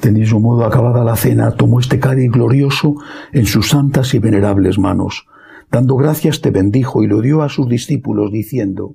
De 0.00 0.12
mismo 0.12 0.38
modo, 0.38 0.64
acabada 0.64 1.02
la 1.02 1.16
cena, 1.16 1.50
tomó 1.56 1.80
este 1.80 1.98
cáliz 1.98 2.30
glorioso 2.30 2.94
en 3.32 3.46
sus 3.46 3.70
santas 3.70 4.14
y 4.14 4.20
venerables 4.20 4.78
manos. 4.78 5.26
Dando 5.72 5.96
gracias 5.96 6.40
te 6.40 6.52
bendijo 6.52 7.02
y 7.02 7.08
lo 7.08 7.20
dio 7.20 7.42
a 7.42 7.48
sus 7.48 7.68
discípulos, 7.68 8.30
diciendo, 8.30 8.94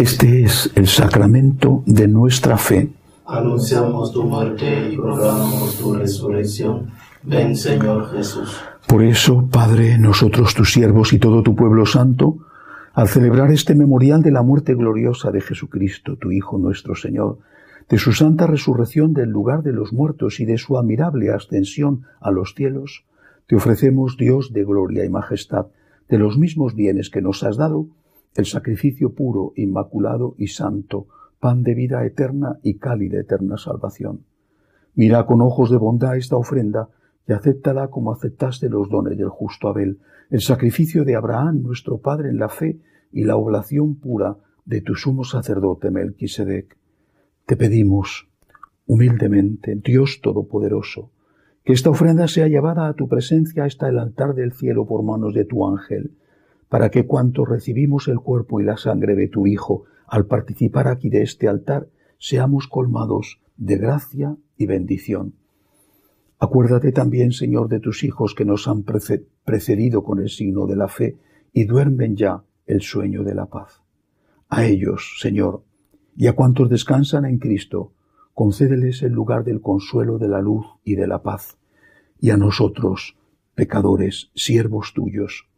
Este 0.00 0.44
es 0.44 0.72
el 0.76 0.86
sacramento 0.86 1.82
de 1.84 2.08
nuestra 2.08 2.56
fe. 2.56 2.88
Anunciamos 3.26 4.14
tu 4.14 4.24
muerte 4.24 4.92
y 4.92 4.96
proclamamos 4.96 5.76
tu 5.76 5.92
resurrección 5.92 6.90
Ven 7.22 7.54
Señor 7.54 8.10
Jesús. 8.10 8.62
Por 8.88 9.02
eso, 9.02 9.46
Padre, 9.52 9.98
nosotros 9.98 10.54
tus 10.54 10.72
siervos 10.72 11.12
y 11.12 11.18
todo 11.18 11.42
tu 11.42 11.54
pueblo 11.54 11.84
santo, 11.84 12.38
al 12.94 13.08
celebrar 13.08 13.52
este 13.52 13.74
memorial 13.74 14.22
de 14.22 14.30
la 14.30 14.40
muerte 14.40 14.74
gloriosa 14.74 15.30
de 15.32 15.42
Jesucristo, 15.42 16.16
tu 16.16 16.32
Hijo 16.32 16.56
nuestro 16.56 16.94
Señor, 16.94 17.36
de 17.90 17.98
su 17.98 18.12
santa 18.12 18.46
resurrección 18.46 19.12
del 19.12 19.28
lugar 19.28 19.62
de 19.62 19.74
los 19.74 19.92
muertos 19.92 20.40
y 20.40 20.46
de 20.46 20.56
su 20.56 20.78
admirable 20.78 21.30
ascensión 21.30 22.06
a 22.22 22.30
los 22.30 22.54
cielos, 22.54 23.04
te 23.46 23.54
ofrecemos, 23.54 24.16
Dios 24.16 24.54
de 24.54 24.64
gloria 24.64 25.04
y 25.04 25.10
majestad, 25.10 25.66
de 26.08 26.16
los 26.16 26.38
mismos 26.38 26.74
bienes 26.74 27.10
que 27.10 27.20
nos 27.20 27.42
has 27.42 27.58
dado, 27.58 27.86
el 28.34 28.46
sacrificio 28.46 29.14
puro, 29.14 29.52
inmaculado 29.56 30.34
y 30.38 30.48
santo, 30.48 31.06
pan 31.38 31.62
de 31.62 31.74
vida 31.74 32.04
eterna 32.04 32.58
y 32.62 32.78
cálida 32.78 33.20
eterna 33.20 33.56
salvación. 33.56 34.24
Mira 34.94 35.26
con 35.26 35.40
ojos 35.40 35.70
de 35.70 35.76
bondad 35.76 36.16
esta 36.16 36.36
ofrenda 36.36 36.88
y 37.26 37.32
acéptala 37.32 37.88
como 37.88 38.12
aceptaste 38.12 38.68
los 38.68 38.88
dones 38.88 39.16
del 39.16 39.28
justo 39.28 39.68
Abel, 39.68 40.00
el 40.30 40.40
sacrificio 40.40 41.04
de 41.04 41.16
Abraham, 41.16 41.62
nuestro 41.62 41.98
Padre 41.98 42.28
en 42.30 42.38
la 42.38 42.48
fe, 42.48 42.80
y 43.12 43.24
la 43.24 43.36
oblación 43.36 43.96
pura 43.96 44.36
de 44.64 44.80
tu 44.80 44.94
sumo 44.94 45.24
sacerdote 45.24 45.90
Melquisedec. 45.90 46.76
Te 47.46 47.56
pedimos, 47.56 48.28
humildemente, 48.86 49.74
Dios 49.74 50.20
Todopoderoso, 50.22 51.10
que 51.64 51.72
esta 51.72 51.90
ofrenda 51.90 52.28
sea 52.28 52.46
llevada 52.48 52.88
a 52.88 52.94
tu 52.94 53.08
presencia 53.08 53.64
hasta 53.64 53.88
el 53.88 53.98
altar 53.98 54.34
del 54.34 54.52
cielo 54.52 54.86
por 54.86 55.02
manos 55.02 55.34
de 55.34 55.44
tu 55.44 55.66
ángel, 55.66 56.12
para 56.70 56.90
que 56.90 57.04
cuanto 57.04 57.44
recibimos 57.44 58.06
el 58.08 58.20
cuerpo 58.20 58.60
y 58.60 58.64
la 58.64 58.76
sangre 58.76 59.16
de 59.16 59.26
tu 59.28 59.46
Hijo 59.48 59.84
al 60.06 60.26
participar 60.26 60.86
aquí 60.86 61.10
de 61.10 61.22
este 61.22 61.48
altar, 61.48 61.88
seamos 62.16 62.68
colmados 62.68 63.40
de 63.56 63.76
gracia 63.76 64.36
y 64.56 64.66
bendición. 64.66 65.34
Acuérdate 66.38 66.92
también, 66.92 67.32
Señor, 67.32 67.68
de 67.68 67.80
tus 67.80 68.04
hijos 68.04 68.34
que 68.34 68.44
nos 68.44 68.68
han 68.68 68.84
precedido 68.84 70.04
con 70.04 70.20
el 70.20 70.30
signo 70.30 70.66
de 70.66 70.76
la 70.76 70.88
fe 70.88 71.18
y 71.52 71.64
duermen 71.64 72.16
ya 72.16 72.44
el 72.66 72.82
sueño 72.82 73.24
de 73.24 73.34
la 73.34 73.46
paz. 73.46 73.82
A 74.48 74.64
ellos, 74.64 75.18
Señor, 75.20 75.64
y 76.16 76.28
a 76.28 76.34
cuantos 76.34 76.70
descansan 76.70 77.24
en 77.24 77.38
Cristo, 77.38 77.92
concédeles 78.32 79.02
el 79.02 79.12
lugar 79.12 79.42
del 79.42 79.60
consuelo, 79.60 80.18
de 80.18 80.28
la 80.28 80.40
luz 80.40 80.66
y 80.84 80.94
de 80.94 81.08
la 81.08 81.22
paz. 81.22 81.58
Y 82.20 82.30
a 82.30 82.36
nosotros, 82.36 83.16
pecadores, 83.54 84.30
siervos 84.34 84.92
tuyos, 84.94 85.49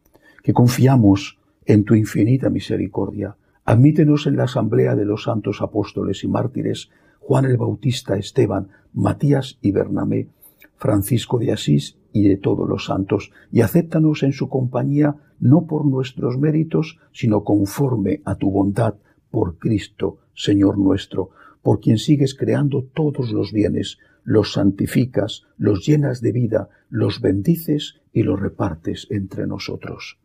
que 0.42 0.52
confiamos 0.52 1.38
en 1.64 1.84
tu 1.84 1.94
infinita 1.94 2.50
misericordia, 2.50 3.36
admítenos 3.64 4.26
en 4.26 4.36
la 4.36 4.44
asamblea 4.44 4.96
de 4.96 5.04
los 5.04 5.24
santos 5.24 5.62
apóstoles 5.62 6.24
y 6.24 6.28
mártires, 6.28 6.90
Juan 7.20 7.44
el 7.44 7.56
Bautista, 7.56 8.16
Esteban, 8.16 8.68
Matías 8.92 9.58
y 9.62 9.70
Bernamé, 9.70 10.28
Francisco 10.76 11.38
de 11.38 11.52
Asís 11.52 11.96
y 12.12 12.28
de 12.28 12.36
todos 12.36 12.68
los 12.68 12.86
santos, 12.86 13.30
y 13.52 13.60
acéptanos 13.60 14.22
en 14.24 14.32
su 14.32 14.48
compañía 14.48 15.14
no 15.38 15.66
por 15.66 15.86
nuestros 15.86 16.38
méritos, 16.38 16.98
sino 17.12 17.44
conforme 17.44 18.20
a 18.24 18.34
tu 18.34 18.50
bondad, 18.50 18.94
por 19.30 19.58
Cristo, 19.58 20.18
Señor 20.34 20.78
nuestro, 20.78 21.30
por 21.62 21.80
quien 21.80 21.98
sigues 21.98 22.34
creando 22.34 22.82
todos 22.82 23.32
los 23.32 23.52
bienes, 23.52 23.98
los 24.24 24.52
santificas, 24.52 25.44
los 25.56 25.86
llenas 25.86 26.20
de 26.20 26.32
vida, 26.32 26.68
los 26.90 27.20
bendices 27.20 28.00
y 28.12 28.24
los 28.24 28.40
repartes 28.40 29.06
entre 29.10 29.46
nosotros. 29.46 30.18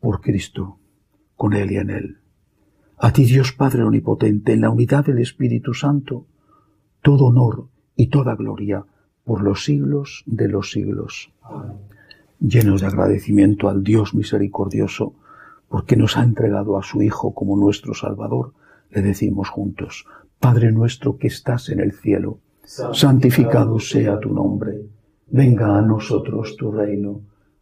Por 0.00 0.20
Cristo, 0.20 0.78
con 1.36 1.52
Él 1.52 1.72
y 1.72 1.76
en 1.76 1.90
Él. 1.90 2.18
A 2.98 3.12
ti 3.12 3.24
Dios 3.24 3.52
Padre 3.52 3.82
Omnipotente, 3.82 4.52
en 4.52 4.62
la 4.62 4.70
unidad 4.70 5.04
del 5.04 5.18
Espíritu 5.18 5.74
Santo, 5.74 6.26
todo 7.02 7.26
honor 7.26 7.68
y 7.94 8.08
toda 8.08 8.34
gloria 8.34 8.84
por 9.24 9.42
los 9.42 9.64
siglos 9.64 10.22
de 10.26 10.48
los 10.48 10.70
siglos. 10.70 11.32
Llenos 12.40 12.80
de 12.80 12.86
agradecimiento 12.86 13.68
al 13.68 13.82
Dios 13.82 14.14
misericordioso, 14.14 15.14
porque 15.68 15.96
nos 15.96 16.16
ha 16.16 16.22
entregado 16.22 16.78
a 16.78 16.82
su 16.82 17.02
Hijo 17.02 17.34
como 17.34 17.56
nuestro 17.56 17.92
Salvador, 17.92 18.54
le 18.90 19.02
decimos 19.02 19.48
juntos, 19.50 20.06
Padre 20.38 20.70
nuestro 20.72 21.18
que 21.18 21.26
estás 21.26 21.68
en 21.70 21.80
el 21.80 21.92
cielo, 21.92 22.38
santificado 22.64 23.78
sea 23.80 24.20
tu 24.20 24.32
nombre, 24.32 24.86
venga 25.28 25.76
a 25.76 25.82
nosotros 25.82 26.56
tu 26.56 26.70
reino, 26.70 27.20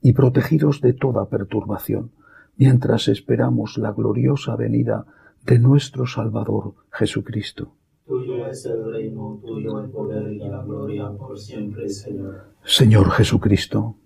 y 0.00 0.12
protegidos 0.12 0.80
de 0.80 0.92
toda 0.92 1.28
perturbación, 1.28 2.12
mientras 2.56 3.08
esperamos 3.08 3.78
la 3.78 3.92
gloriosa 3.92 4.56
venida 4.56 5.06
de 5.44 5.58
nuestro 5.58 6.06
Salvador 6.06 6.74
Jesucristo. 6.92 7.74
Tuyo 8.06 8.46
es 8.46 8.64
el 8.64 8.90
reino, 8.92 9.40
tuyo 9.44 9.80
el 9.80 9.90
poder 9.90 10.32
y 10.32 10.38
la 10.38 10.62
gloria 10.62 11.10
por 11.10 11.38
siempre, 11.38 11.88
Señor. 11.88 12.54
Señor 12.64 13.10
Jesucristo, 13.10 13.96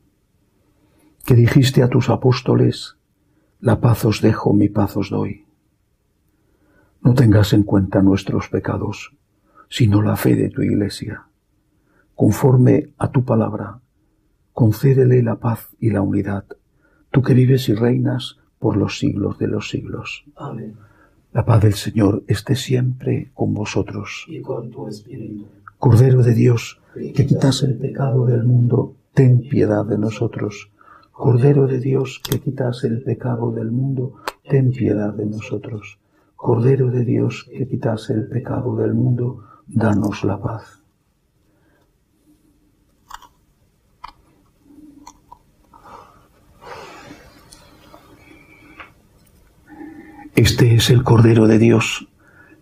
que 1.24 1.34
dijiste 1.34 1.82
a 1.82 1.88
tus 1.88 2.10
apóstoles, 2.10 2.96
la 3.60 3.80
paz 3.80 4.04
os 4.04 4.20
dejo, 4.20 4.52
mi 4.52 4.68
paz 4.68 4.96
os 4.96 5.10
doy. 5.10 5.46
No 7.00 7.14
tengas 7.14 7.52
en 7.52 7.62
cuenta 7.62 8.02
nuestros 8.02 8.48
pecados, 8.48 9.16
sino 9.68 10.02
la 10.02 10.16
fe 10.16 10.34
de 10.34 10.50
tu 10.50 10.62
Iglesia. 10.62 11.26
Conforme 12.14 12.92
a 12.98 13.10
tu 13.10 13.24
palabra, 13.24 13.81
concédele 14.52 15.22
la 15.22 15.36
paz 15.36 15.68
y 15.78 15.90
la 15.90 16.02
unidad, 16.02 16.44
tú 17.10 17.22
que 17.22 17.34
vives 17.34 17.68
y 17.68 17.74
reinas 17.74 18.38
por 18.58 18.76
los 18.76 18.98
siglos 18.98 19.38
de 19.38 19.48
los 19.48 19.68
siglos. 19.68 20.24
Amén. 20.36 20.74
La 21.32 21.44
paz 21.46 21.62
del 21.62 21.74
Señor 21.74 22.24
esté 22.26 22.54
siempre 22.54 23.30
con 23.32 23.54
vosotros. 23.54 24.26
Y 24.28 24.42
con 24.42 24.70
tu 24.70 24.86
espíritu. 24.86 25.46
Cordero 25.78 26.22
de 26.22 26.34
Dios, 26.34 26.80
que 26.94 27.26
quitas 27.26 27.62
el 27.62 27.78
pecado 27.78 28.26
del 28.26 28.44
mundo, 28.44 28.96
ten 29.14 29.40
piedad 29.40 29.84
de 29.86 29.96
nosotros. 29.98 30.70
Cordero 31.10 31.66
de 31.66 31.80
Dios, 31.80 32.20
que 32.22 32.38
quitas 32.38 32.84
el 32.84 33.02
pecado 33.02 33.50
del 33.50 33.70
mundo, 33.70 34.16
ten 34.48 34.72
piedad 34.72 35.14
de 35.14 35.26
nosotros. 35.26 35.98
Cordero 36.36 36.90
de 36.90 37.04
Dios, 37.04 37.48
que 37.50 37.66
quitas 37.66 38.10
el 38.10 38.28
pecado 38.28 38.76
del 38.76 38.92
mundo, 38.92 39.42
danos 39.66 40.24
la 40.24 40.40
paz. 40.40 40.81
Este 50.34 50.74
es 50.74 50.88
el 50.88 51.02
Cordero 51.02 51.46
de 51.46 51.58
Dios 51.58 52.08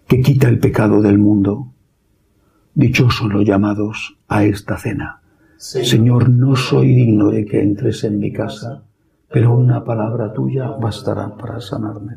que 0.08 0.22
quita 0.22 0.48
el 0.48 0.58
pecado 0.58 1.02
del 1.02 1.18
mundo. 1.18 1.68
Dichosos 2.74 3.32
los 3.32 3.44
llamados 3.44 4.18
a 4.26 4.42
esta 4.42 4.76
cena. 4.76 5.20
Señor, 5.56 6.30
no 6.30 6.56
soy 6.56 6.92
digno 6.92 7.30
de 7.30 7.46
que 7.46 7.62
entres 7.62 8.02
en 8.02 8.18
mi 8.18 8.32
casa, 8.32 8.82
pero 9.30 9.54
una 9.54 9.84
palabra 9.84 10.32
tuya 10.32 10.66
bastará 10.68 11.36
para 11.36 11.60
sanarme. 11.60 12.16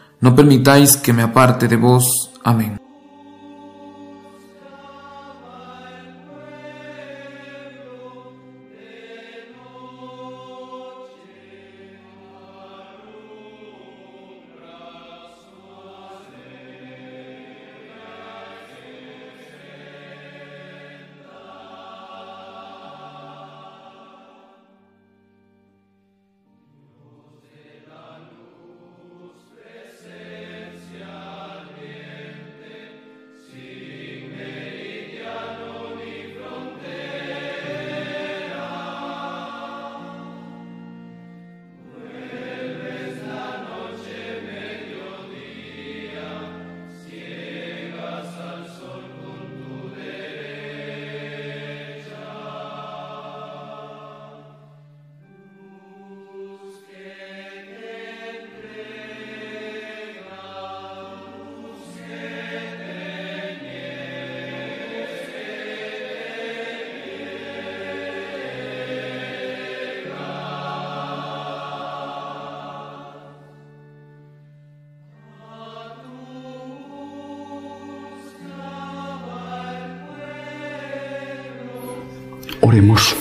no 0.21 0.35
permitáis 0.35 0.95
que 0.95 1.13
me 1.13 1.23
aparte 1.23 1.67
de 1.67 1.75
vos. 1.75 2.31
Amén. 2.43 2.80
Oremos. 82.63 83.15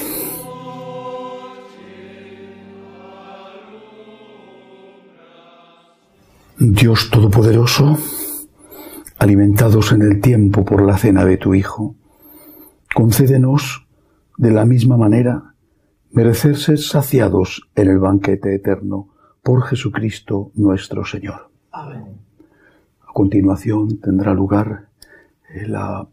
Dios 6.58 7.08
Todopoderoso, 7.10 7.96
alimentados 9.18 9.92
en 9.92 10.02
el 10.02 10.20
tiempo 10.20 10.66
por 10.66 10.82
la 10.82 10.98
cena 10.98 11.24
de 11.24 11.38
tu 11.38 11.54
Hijo, 11.54 11.94
concédenos 12.94 13.86
de 14.36 14.50
la 14.50 14.66
misma 14.66 14.98
manera 14.98 15.54
merecer 16.10 16.58
ser 16.58 16.78
saciados 16.78 17.66
en 17.74 17.88
el 17.88 17.98
banquete 17.98 18.54
eterno 18.54 19.08
por 19.42 19.62
Jesucristo 19.62 20.52
nuestro 20.54 21.06
Señor. 21.06 21.50
Amén. 21.72 22.18
A 23.08 23.12
continuación 23.14 23.98
tendrá 24.00 24.34
lugar 24.34 24.90
eh, 25.54 25.66
la 25.66 26.06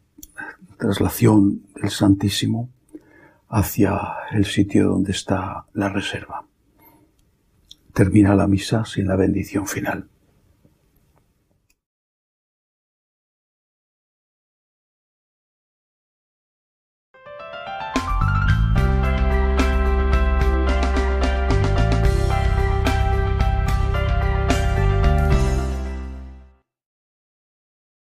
traslación 0.78 1.63
del 1.75 1.89
Santísimo 1.89 2.69
hacia 3.49 3.99
el 4.31 4.45
sitio 4.45 4.89
donde 4.89 5.11
está 5.11 5.65
la 5.73 5.89
reserva. 5.89 6.45
Termina 7.93 8.35
la 8.35 8.47
misa 8.47 8.85
sin 8.85 9.07
la 9.07 9.15
bendición 9.15 9.67
final. 9.67 10.09